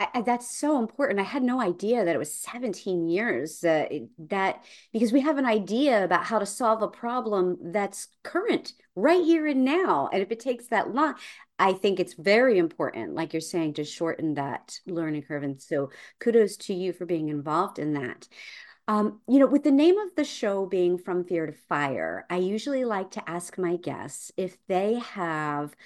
I, 0.00 0.22
that's 0.22 0.56
so 0.56 0.78
important. 0.78 1.18
I 1.18 1.24
had 1.24 1.42
no 1.42 1.60
idea 1.60 2.04
that 2.04 2.14
it 2.14 2.18
was 2.18 2.32
17 2.32 3.08
years 3.08 3.64
uh, 3.64 3.86
that 4.28 4.62
because 4.92 5.12
we 5.12 5.20
have 5.22 5.38
an 5.38 5.46
idea 5.46 6.04
about 6.04 6.24
how 6.24 6.38
to 6.38 6.46
solve 6.46 6.82
a 6.82 6.88
problem 6.88 7.58
that's 7.72 8.06
current 8.22 8.74
right 8.94 9.24
here 9.24 9.46
and 9.48 9.64
now. 9.64 10.08
And 10.12 10.22
if 10.22 10.30
it 10.30 10.38
takes 10.38 10.68
that 10.68 10.94
long, 10.94 11.14
I 11.58 11.72
think 11.72 11.98
it's 11.98 12.14
very 12.14 12.58
important, 12.58 13.14
like 13.14 13.32
you're 13.32 13.40
saying, 13.40 13.74
to 13.74 13.84
shorten 13.84 14.34
that 14.34 14.78
learning 14.86 15.22
curve. 15.22 15.42
And 15.42 15.60
so 15.60 15.90
kudos 16.20 16.56
to 16.58 16.74
you 16.74 16.92
for 16.92 17.04
being 17.04 17.28
involved 17.28 17.80
in 17.80 17.94
that. 17.94 18.28
Um, 18.88 19.20
you 19.28 19.38
know, 19.38 19.46
with 19.46 19.64
the 19.64 19.70
name 19.70 19.98
of 19.98 20.14
the 20.16 20.24
show 20.24 20.66
being 20.66 20.96
From 20.98 21.22
Fear 21.24 21.46
to 21.46 21.52
Fire, 21.52 22.26
I 22.30 22.38
usually 22.38 22.84
like 22.84 23.10
to 23.12 23.30
ask 23.30 23.58
my 23.58 23.76
guests 23.76 24.32
if 24.36 24.56
they 24.66 24.94
have 24.94 25.76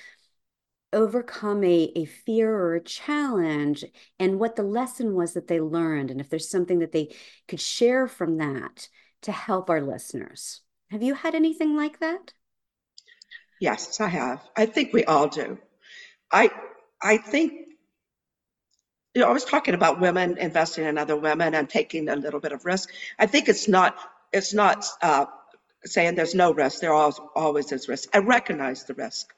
overcome 0.92 1.64
a, 1.64 1.90
a 1.96 2.04
fear 2.04 2.54
or 2.54 2.74
a 2.74 2.80
challenge 2.84 3.84
and 4.18 4.38
what 4.38 4.56
the 4.56 4.62
lesson 4.62 5.14
was 5.14 5.34
that 5.34 5.48
they 5.48 5.60
learned, 5.60 6.10
and 6.10 6.20
if 6.20 6.28
there's 6.28 6.50
something 6.50 6.78
that 6.80 6.92
they 6.92 7.14
could 7.48 7.60
share 7.60 8.06
from 8.06 8.36
that 8.38 8.88
to 9.22 9.32
help 9.32 9.70
our 9.70 9.80
listeners. 9.80 10.60
Have 10.90 11.02
you 11.02 11.14
had 11.14 11.34
anything 11.34 11.76
like 11.76 11.98
that? 12.00 12.34
Yes, 13.60 14.00
I 14.00 14.08
have. 14.08 14.40
I 14.56 14.66
think 14.66 14.92
we 14.92 15.04
all 15.04 15.28
do. 15.28 15.58
I 16.32 16.50
I 17.02 17.18
think 17.18 17.52
you 19.14 19.20
know, 19.20 19.28
I 19.28 19.32
was 19.32 19.44
talking 19.44 19.74
about 19.74 20.00
women 20.00 20.38
investing 20.38 20.84
in 20.84 20.96
other 20.96 21.16
women 21.16 21.54
and 21.54 21.68
taking 21.68 22.08
a 22.08 22.16
little 22.16 22.40
bit 22.40 22.52
of 22.52 22.64
risk. 22.64 22.90
I 23.18 23.26
think 23.26 23.48
it's 23.48 23.68
not 23.68 23.96
it's 24.32 24.54
not 24.54 24.86
uh, 25.02 25.26
saying 25.84 26.14
there's 26.14 26.34
no 26.34 26.52
risk. 26.52 26.80
There 26.80 26.92
always 26.92 27.20
always 27.34 27.72
is 27.72 27.88
risk. 27.88 28.08
I 28.14 28.18
recognize 28.18 28.84
the 28.84 28.94
risk, 28.94 29.34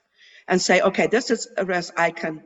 and 0.47 0.61
say, 0.63 0.81
okay, 0.81 1.09
this 1.09 1.31
is 1.31 1.49
a 1.57 1.65
risk 1.65 1.93
I 1.97 2.11
can 2.11 2.43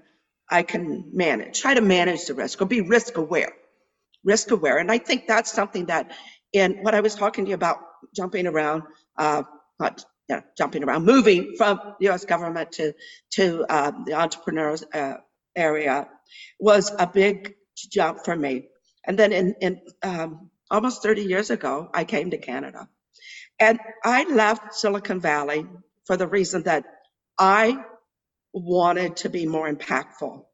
I 0.50 0.62
can 0.62 1.10
manage. 1.12 1.60
Try 1.60 1.74
to 1.74 1.82
manage 1.82 2.26
the 2.26 2.34
risk 2.34 2.62
or 2.62 2.64
be 2.64 2.80
risk 2.80 3.18
aware, 3.18 3.52
risk 4.24 4.50
aware. 4.50 4.78
And 4.78 4.90
I 4.90 4.98
think 4.98 5.26
that's 5.26 5.52
something 5.52 5.86
that 5.86 6.12
in 6.54 6.78
what 6.82 6.94
I 6.94 7.00
was 7.00 7.14
talking 7.14 7.44
to 7.44 7.50
you 7.50 7.54
about 7.54 7.78
jumping 8.16 8.46
around, 8.46 8.84
uh, 9.18 9.42
not 9.78 10.02
you 10.30 10.36
know, 10.36 10.42
jumping 10.56 10.82
around, 10.82 11.04
moving 11.04 11.54
from 11.58 11.78
the 12.00 12.06
U.S. 12.06 12.24
government 12.24 12.72
to 12.72 12.94
to 13.32 13.66
uh, 13.68 13.92
the 14.06 14.14
entrepreneurs 14.14 14.82
uh, 14.94 15.16
area 15.59 16.09
was 16.61 16.92
a 16.99 17.09
big 17.09 17.55
jump 17.90 18.25
for 18.25 18.37
me. 18.37 18.68
And 19.07 19.18
then 19.18 19.33
in, 19.33 19.57
in 19.62 19.83
um, 20.05 20.51
almost 20.71 21.03
30 21.03 21.23
years 21.25 21.51
ago, 21.51 21.90
I 21.94 22.05
came 22.05 22.31
to 22.33 22.38
Canada. 22.38 22.88
And 23.61 23.81
I 24.05 24.25
left 24.33 24.75
Silicon 24.75 25.21
Valley 25.21 25.66
for 26.07 26.16
the 26.16 26.29
reason 26.29 26.64
that 26.64 26.85
I 27.38 27.79
wanted 28.55 29.16
to 29.18 29.31
be 29.31 29.47
more 29.47 29.73
impactful 29.73 30.44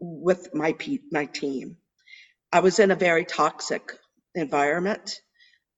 with 0.00 0.54
my, 0.54 0.74
my 1.12 1.26
team. 1.26 1.76
I 2.52 2.60
was 2.60 2.78
in 2.80 2.90
a 2.90 2.96
very 2.96 3.24
toxic 3.24 3.92
environment. 4.34 5.20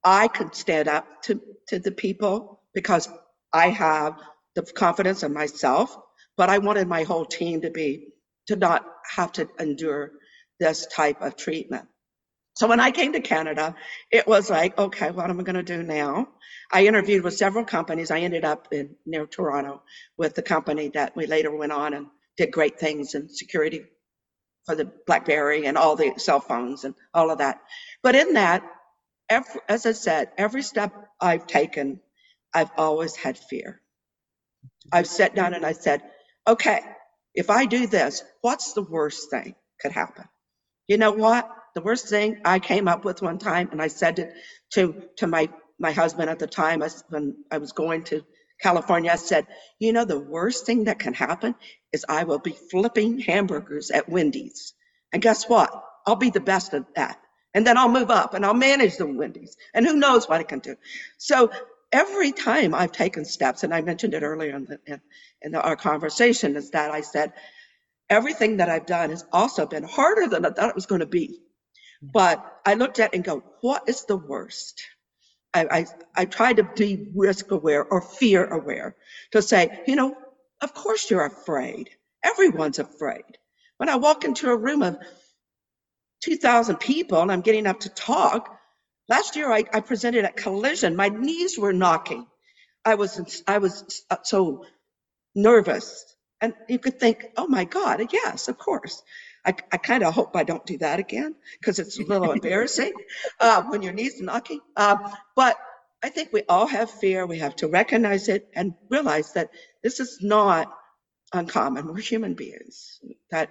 I 0.05 0.29
could 0.29 0.55
stand 0.55 0.89
up 0.89 1.07
to, 1.25 1.41
to 1.69 1.79
the 1.79 1.93
people 1.93 2.63
because 2.75 3.09
I 3.53 3.69
have 3.71 4.19
the 4.55 4.63
confidence 4.63 5.23
in 5.23 5.33
myself, 5.35 5.97
but 6.37 6.51
I 6.51 6.59
wanted 6.59 6.89
my 6.89 7.05
whole 7.05 7.27
team 7.27 7.63
to 7.63 7.71
be 7.71 8.09
to 8.53 8.57
not 8.57 8.87
have 9.17 9.33
to 9.35 9.49
endure 9.61 10.12
this 10.61 10.87
type 10.87 11.23
of 11.23 11.37
treatment. 11.37 11.88
So 12.55 12.69
when 12.69 12.81
I 12.81 12.91
came 12.93 13.15
to 13.15 13.21
Canada, 13.21 13.77
it 14.11 14.27
was 14.29 14.51
like, 14.51 14.79
okay, 14.79 15.11
what 15.11 15.31
am 15.31 15.41
I 15.41 15.45
going 15.45 15.57
to 15.57 15.62
do 15.62 15.83
now? 15.83 16.29
I 16.73 16.87
interviewed 16.87 17.25
with 17.25 17.37
several 17.37 17.65
companies. 17.65 18.11
I 18.12 18.21
ended 18.21 18.45
up 18.45 18.69
in 18.73 18.97
near 19.07 19.27
Toronto 19.27 19.83
with 20.19 20.35
the 20.35 20.43
company 20.43 20.91
that 20.95 21.17
we 21.17 21.27
later 21.27 21.55
went 21.57 21.73
on 21.73 21.95
and 21.95 22.09
did 22.37 22.53
great 22.53 22.79
things 22.81 23.15
in 23.15 23.29
security 23.31 23.85
for 24.67 24.77
the 24.77 24.91
BlackBerry 25.07 25.67
and 25.67 25.79
all 25.79 25.97
the 25.97 26.15
cell 26.19 26.41
phones 26.41 26.85
and 26.85 26.95
all 27.15 27.31
of 27.31 27.38
that. 27.38 27.61
But 28.03 28.17
in 28.17 28.35
that, 28.35 28.65
every, 29.31 29.61
as 29.69 29.87
I 29.87 29.93
said, 29.93 30.31
every 30.38 30.62
step 30.62 30.93
I've 31.21 31.47
taken, 31.47 32.01
I've 32.55 32.71
always 32.79 33.17
had 33.17 33.38
fear. 33.38 33.81
I've 34.93 35.09
sat 35.09 35.35
down 35.35 35.55
and 35.55 35.67
I 35.67 35.73
said, 35.73 36.03
okay, 36.49 36.83
if 37.35 37.51
I 37.51 37.66
do 37.66 37.87
this, 37.87 38.23
what's 38.42 38.75
the 38.75 38.83
worst 38.83 39.31
thing 39.31 39.55
could 39.81 39.92
happen? 39.92 40.27
You 40.87 40.99
know 40.99 41.12
what? 41.12 41.51
The 41.75 41.81
worst 41.81 42.09
thing 42.09 42.40
I 42.45 42.59
came 42.59 42.88
up 42.88 43.05
with 43.05 43.23
one 43.23 43.38
time, 43.38 43.71
and 43.73 43.81
I 43.81 43.88
said 43.88 44.18
it 44.18 44.35
to 44.75 45.03
to 45.18 45.27
my 45.27 45.49
my 45.79 45.92
husband 45.92 46.31
at 46.31 46.38
the 46.38 46.47
time 46.47 46.83
when 47.09 47.37
I 47.51 47.59
was 47.59 47.73
going 47.73 48.05
to 48.05 48.25
California. 48.61 49.11
I 49.11 49.16
said, 49.16 49.47
you 49.79 49.92
know, 49.92 50.05
the 50.05 50.21
worst 50.21 50.66
thing 50.66 50.85
that 50.85 50.99
can 50.99 51.14
happen 51.14 51.55
is 51.92 52.05
I 52.09 52.25
will 52.25 52.38
be 52.38 52.57
flipping 52.71 53.18
hamburgers 53.21 53.90
at 53.90 54.09
Wendy's, 54.09 54.75
and 55.12 55.23
guess 55.23 55.49
what? 55.49 55.73
I'll 56.07 56.16
be 56.16 56.31
the 56.31 56.40
best 56.40 56.75
at 56.75 56.95
that, 56.97 57.18
and 57.55 57.66
then 57.66 57.79
I'll 57.79 57.88
move 57.88 58.11
up 58.11 58.35
and 58.35 58.45
I'll 58.45 58.55
manage 58.55 58.99
the 58.99 59.07
Wendy's, 59.07 59.57
and 59.75 59.87
who 59.87 59.97
knows 59.97 60.29
what 60.29 60.40
I 60.40 60.45
can 60.45 60.59
do. 60.59 60.77
So 61.18 61.51
every 61.92 62.33
time 62.33 62.74
I've 62.74 62.92
taken 62.92 63.24
steps, 63.24 63.62
and 63.62 63.72
I 63.74 63.83
mentioned 63.83 64.14
it 64.14 64.22
earlier 64.22 64.57
in, 64.57 64.64
the, 64.64 64.81
in, 64.87 65.00
in 65.42 65.52
the, 65.52 65.62
our 65.62 65.76
conversation, 65.76 66.57
is 66.57 66.70
that 66.70 66.90
I 66.90 67.02
said, 67.02 67.33
everything 68.11 68.57
that 68.59 68.68
I've 68.68 68.87
done 68.87 69.11
has 69.11 69.24
also 69.33 69.66
been 69.66 69.85
harder 69.85 70.26
than 70.26 70.44
I 70.44 70.50
thought 70.50 70.68
it 70.70 70.74
was 70.74 70.87
going 70.87 71.00
to 71.00 71.07
be. 71.07 71.28
Mm-hmm. 71.28 72.09
But 72.12 72.61
I 72.66 72.74
looked 72.74 72.98
at 72.98 73.14
and 73.14 73.22
go, 73.22 73.44
what 73.61 73.88
is 73.88 74.05
the 74.07 74.16
worst? 74.16 74.83
I, 75.55 75.66
I, 75.70 75.87
I 76.16 76.24
tried 76.24 76.57
to 76.57 76.64
be 76.64 77.09
risk 77.14 77.50
aware 77.50 77.85
or 77.85 78.00
fear 78.00 78.46
aware 78.46 78.96
to 79.33 79.42
say, 79.42 79.83
you 79.87 79.96
know, 79.96 80.16
of 80.61 80.74
course 80.74 81.11
you're 81.11 81.26
afraid. 81.26 81.90
Everyone's 82.24 82.78
afraid. 82.78 83.38
When 83.76 83.88
I 83.88 83.96
walk 83.96 84.24
into 84.24 84.50
a 84.50 84.57
room 84.57 84.83
of 84.83 84.98
2,000 86.22 86.76
people 86.76 87.20
and 87.20 87.31
I'm 87.31 87.40
getting 87.40 87.66
up 87.66 87.81
to 87.81 87.88
talk. 87.90 88.59
Last 89.12 89.37
year 89.37 89.53
I, 89.53 89.64
I 89.75 89.81
presented 89.81 90.25
at 90.25 90.37
Collision. 90.37 90.96
My 90.96 91.11
knees 91.11 91.59
were 91.59 91.75
knocking. 91.75 92.27
I 92.83 92.94
was 92.94 93.42
I 93.46 93.59
was 93.59 94.07
uh, 94.11 94.16
so 94.22 94.64
nervous. 95.35 96.07
And 96.40 96.55
you 96.66 96.79
could 96.79 96.98
think, 96.98 97.27
oh 97.37 97.46
my 97.46 97.64
God, 97.64 98.01
yes, 98.11 98.48
of 98.48 98.57
course. 98.57 99.03
I, 99.44 99.55
I 99.70 99.77
kind 99.77 100.03
of 100.03 100.14
hope 100.14 100.35
I 100.35 100.44
don't 100.44 100.64
do 100.64 100.79
that 100.79 100.98
again 100.98 101.35
because 101.61 101.79
it's 101.79 101.98
a 102.01 102.05
little 102.05 102.33
embarrassing 102.33 102.94
uh, 103.38 103.62
when 103.64 103.83
your 103.83 103.92
knees 103.92 104.18
are 104.18 104.25
knocking. 104.25 104.61
Uh, 104.79 104.96
but 105.37 105.59
I 106.03 106.09
think 106.09 106.33
we 106.33 106.44
all 106.48 106.66
have 106.66 106.90
fear. 106.90 107.27
We 107.27 107.40
have 107.40 107.57
to 107.57 107.68
recognize 107.68 108.31
it 108.31 108.48
and 108.55 108.72
realize 108.88 109.35
that 109.35 109.51
this 109.83 110.01
is 110.01 110.20
not 110.22 110.72
uncommon. 111.35 111.87
We're 111.87 112.01
human 112.01 112.33
beings. 112.33 112.98
That 113.31 113.51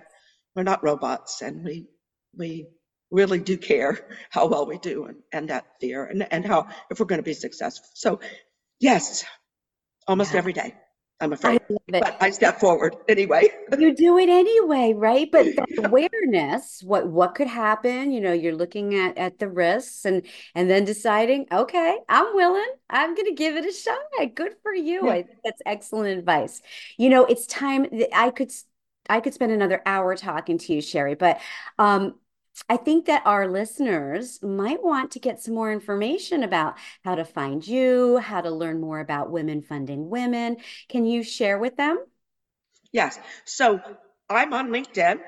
we're 0.56 0.64
not 0.64 0.84
robots, 0.84 1.44
and 1.44 1.64
we 1.64 1.86
we 2.36 2.68
really 3.12 3.40
do 3.40 3.58
care 3.58 4.08
how 4.30 4.48
well 4.48 4.66
we 4.66 4.78
do 4.80 5.06
and, 5.06 5.18
and 5.32 5.50
that 5.50 5.66
fear 5.80 6.06
and, 6.06 6.26
and 6.32 6.46
how 6.46 6.68
if 6.90 7.00
we're 7.00 7.06
going 7.06 7.20
to 7.20 7.24
be 7.24 7.34
successful. 7.34 7.88
So 7.94 8.20
yes, 8.80 9.24
almost 10.08 10.32
yeah. 10.32 10.38
every 10.40 10.54
day. 10.54 10.74
I'm 11.22 11.34
afraid. 11.34 11.62
I 11.94 12.00
but 12.00 12.18
I 12.20 12.32
step 12.32 12.60
forward 12.60 12.96
anyway. 13.08 13.48
you 13.78 13.96
do 13.96 14.18
it 14.18 14.28
anyway, 14.28 14.94
right? 14.96 15.30
But 15.32 15.46
the 15.46 15.84
awareness, 15.86 16.82
what 16.84 17.08
what 17.08 17.36
could 17.36 17.48
happen, 17.48 18.12
you 18.12 18.22
know, 18.22 18.34
you're 18.34 18.56
looking 18.56 18.96
at 18.96 19.20
at 19.20 19.38
the 19.38 19.48
risks 19.48 20.04
and 20.06 20.26
and 20.56 20.68
then 20.68 20.84
deciding, 20.84 21.46
okay, 21.52 22.00
I'm 22.10 22.34
willing. 22.34 22.72
I'm 22.90 23.14
going 23.14 23.28
to 23.28 23.36
give 23.36 23.56
it 23.56 23.66
a 23.66 23.72
shot. 23.72 24.00
Good 24.34 24.56
for 24.64 24.74
you. 24.74 25.06
Yeah. 25.06 25.12
I 25.12 25.22
think 25.22 25.38
that's 25.44 25.62
excellent 25.64 26.18
advice. 26.18 26.60
You 26.98 27.10
know, 27.10 27.26
it's 27.26 27.46
time 27.46 27.86
I 28.14 28.32
could 28.32 28.52
I 29.08 29.20
could 29.20 29.36
spend 29.36 29.52
another 29.52 29.82
hour 29.86 30.16
talking 30.16 30.58
to 30.58 30.74
you, 30.74 30.82
Sherry, 30.82 31.14
but 31.14 31.40
um 31.78 32.16
I 32.70 32.78
think 32.78 33.06
that 33.08 33.24
our 33.26 33.48
listeners 33.48 34.42
might 34.42 34.82
want 34.82 35.12
to 35.12 35.20
get 35.20 35.42
some 35.42 35.54
more 35.54 35.72
information 35.72 36.44
about 36.44 36.78
how 37.04 37.16
to 37.16 37.26
find 37.26 37.66
you, 37.66 38.18
how 38.18 38.42
to 38.42 38.50
learn 38.50 38.80
more 38.80 39.00
about 39.00 39.30
women 39.30 39.62
funding 39.62 40.10
women. 40.10 40.58
Can 40.88 41.06
you 41.06 41.24
share 41.24 41.60
with 41.60 41.76
them? 41.76 42.00
Yes. 42.92 43.20
So 43.46 43.82
I'm 44.30 44.54
on 44.54 44.70
LinkedIn. 44.70 45.20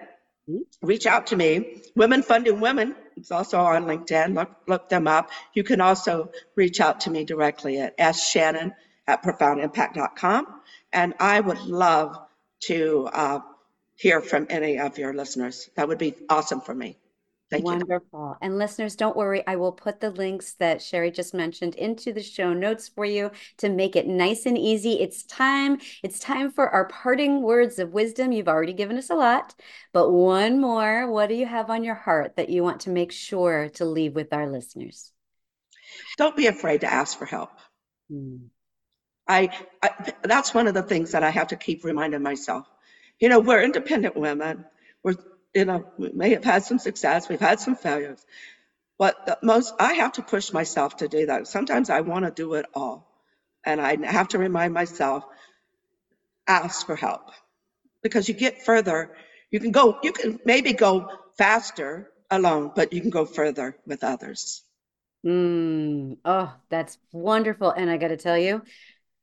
Mm-hmm. 0.49 0.85
Reach 0.85 1.05
out 1.05 1.27
to 1.27 1.35
me. 1.35 1.81
Women 1.95 2.23
Funding 2.23 2.59
Women. 2.59 2.95
It's 3.15 3.31
also 3.31 3.59
on 3.59 3.85
LinkedIn. 3.85 4.35
Look, 4.35 4.49
look 4.67 4.89
them 4.89 5.07
up. 5.07 5.29
You 5.53 5.63
can 5.63 5.81
also 5.81 6.31
reach 6.55 6.81
out 6.81 7.01
to 7.01 7.11
me 7.11 7.23
directly 7.23 7.79
at 7.79 7.97
sshannon 7.97 8.73
at 9.07 9.23
profoundimpact.com. 9.23 10.47
And 10.91 11.13
I 11.19 11.39
would 11.39 11.59
love 11.59 12.17
to 12.65 13.09
uh, 13.11 13.39
hear 13.95 14.21
from 14.21 14.47
any 14.49 14.79
of 14.79 14.97
your 14.97 15.13
listeners. 15.13 15.69
That 15.75 15.87
would 15.87 15.97
be 15.97 16.15
awesome 16.29 16.61
for 16.61 16.73
me. 16.73 16.97
Thank 17.53 17.65
Wonderful. 17.65 18.29
You. 18.29 18.35
And 18.41 18.57
listeners, 18.57 18.95
don't 18.95 19.15
worry. 19.15 19.45
I 19.45 19.55
will 19.55 19.71
put 19.71 19.99
the 19.99 20.09
links 20.09 20.53
that 20.55 20.81
Sherry 20.81 21.11
just 21.11 21.33
mentioned 21.33 21.75
into 21.75 22.11
the 22.11 22.23
show 22.23 22.53
notes 22.53 22.87
for 22.89 23.05
you 23.05 23.31
to 23.57 23.69
make 23.69 23.95
it 23.95 24.07
nice 24.07 24.45
and 24.45 24.57
easy. 24.57 24.99
It's 24.99 25.23
time. 25.23 25.79
It's 26.01 26.19
time 26.19 26.51
for 26.51 26.69
our 26.69 26.85
parting 26.85 27.41
words 27.41 27.79
of 27.79 27.93
wisdom. 27.93 28.31
You've 28.31 28.47
already 28.47 28.73
given 28.73 28.97
us 28.97 29.09
a 29.09 29.15
lot, 29.15 29.53
but 29.91 30.11
one 30.11 30.59
more. 30.59 31.09
What 31.11 31.29
do 31.29 31.35
you 31.35 31.45
have 31.45 31.69
on 31.69 31.83
your 31.83 31.95
heart 31.95 32.35
that 32.37 32.49
you 32.49 32.63
want 32.63 32.81
to 32.81 32.89
make 32.89 33.11
sure 33.11 33.69
to 33.75 33.85
leave 33.85 34.15
with 34.15 34.33
our 34.33 34.49
listeners? 34.49 35.11
Don't 36.17 36.35
be 36.35 36.47
afraid 36.47 36.81
to 36.81 36.91
ask 36.91 37.17
for 37.17 37.25
help. 37.25 37.51
Hmm. 38.09 38.37
I, 39.27 39.49
I 39.81 40.13
that's 40.23 40.53
one 40.53 40.67
of 40.67 40.73
the 40.73 40.83
things 40.83 41.11
that 41.11 41.23
I 41.23 41.29
have 41.29 41.47
to 41.49 41.55
keep 41.55 41.83
reminding 41.83 42.21
myself. 42.21 42.67
You 43.19 43.29
know, 43.29 43.39
we're 43.39 43.61
independent 43.61 44.17
women. 44.17 44.65
We're 45.03 45.15
you 45.53 45.65
know, 45.65 45.85
we 45.97 46.11
may 46.13 46.31
have 46.31 46.43
had 46.43 46.63
some 46.63 46.79
success, 46.79 47.29
we've 47.29 47.39
had 47.39 47.59
some 47.59 47.75
failures, 47.75 48.25
but 48.97 49.39
most, 49.43 49.73
I 49.79 49.93
have 49.93 50.13
to 50.13 50.21
push 50.21 50.53
myself 50.53 50.97
to 50.97 51.07
do 51.07 51.25
that. 51.25 51.47
Sometimes 51.47 51.89
I 51.89 52.01
want 52.01 52.25
to 52.25 52.31
do 52.31 52.53
it 52.55 52.65
all. 52.73 53.09
And 53.65 53.81
I 53.81 53.97
have 54.05 54.29
to 54.29 54.37
remind 54.37 54.73
myself, 54.73 55.23
ask 56.47 56.85
for 56.85 56.95
help 56.95 57.31
because 58.01 58.27
you 58.27 58.33
get 58.33 58.63
further. 58.63 59.15
You 59.51 59.59
can 59.59 59.71
go, 59.71 59.97
you 60.03 60.11
can 60.11 60.39
maybe 60.45 60.73
go 60.73 61.09
faster 61.37 62.11
alone, 62.29 62.71
but 62.75 62.93
you 62.93 63.01
can 63.01 63.09
go 63.09 63.25
further 63.25 63.77
with 63.85 64.03
others. 64.03 64.63
Mm, 65.25 66.17
oh, 66.25 66.53
that's 66.69 66.97
wonderful. 67.11 67.71
And 67.71 67.89
I 67.89 67.97
got 67.97 68.09
to 68.09 68.17
tell 68.17 68.37
you, 68.37 68.61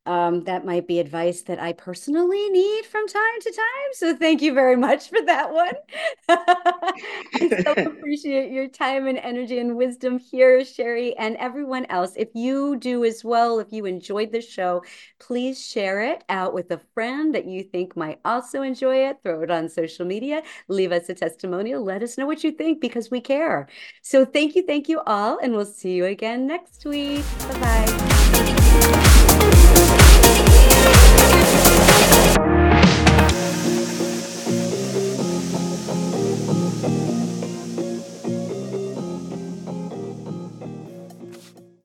um, 0.06 0.44
that 0.44 0.64
might 0.64 0.86
be 0.86 0.98
advice 0.98 1.42
that 1.42 1.60
I 1.60 1.72
personally 1.72 2.48
need 2.48 2.86
from 2.86 3.06
time 3.06 3.40
to 3.42 3.50
time. 3.52 3.90
So 3.92 4.16
thank 4.16 4.40
you 4.40 4.54
very 4.54 4.76
much 4.76 5.08
for 5.10 5.20
that 5.26 5.52
one. 5.52 5.72
I 6.28 7.62
so 7.64 7.72
appreciate 7.76 8.50
your 8.50 8.66
time 8.66 9.06
and 9.06 9.18
energy 9.18 9.58
and 9.58 9.76
wisdom 9.76 10.18
here, 10.18 10.64
Sherry, 10.64 11.16
and 11.16 11.36
everyone 11.36 11.86
else. 11.90 12.14
If 12.16 12.28
you 12.34 12.76
do 12.76 13.04
as 13.04 13.24
well, 13.24 13.60
if 13.60 13.72
you 13.72 13.84
enjoyed 13.84 14.32
the 14.32 14.40
show, 14.40 14.82
please 15.18 15.62
share 15.64 16.02
it 16.02 16.24
out 16.30 16.54
with 16.54 16.70
a 16.70 16.80
friend 16.94 17.34
that 17.34 17.44
you 17.44 17.62
think 17.62 17.96
might 17.96 18.20
also 18.24 18.62
enjoy 18.62 19.08
it. 19.08 19.18
Throw 19.22 19.42
it 19.42 19.50
on 19.50 19.68
social 19.68 20.06
media, 20.06 20.42
leave 20.68 20.92
us 20.92 21.08
a 21.10 21.14
testimonial, 21.14 21.84
let 21.84 22.02
us 22.02 22.16
know 22.16 22.26
what 22.26 22.42
you 22.42 22.52
think 22.52 22.80
because 22.80 23.10
we 23.10 23.20
care. 23.20 23.68
So 24.00 24.24
thank 24.24 24.54
you, 24.56 24.64
thank 24.64 24.88
you 24.88 25.00
all, 25.06 25.38
and 25.42 25.54
we'll 25.54 25.66
see 25.66 25.92
you 25.92 26.06
again 26.06 26.46
next 26.46 26.86
week. 26.86 27.24
Bye 27.48 27.60
bye. 27.60 29.26
Thank 29.72 30.00
you. 30.00 30.09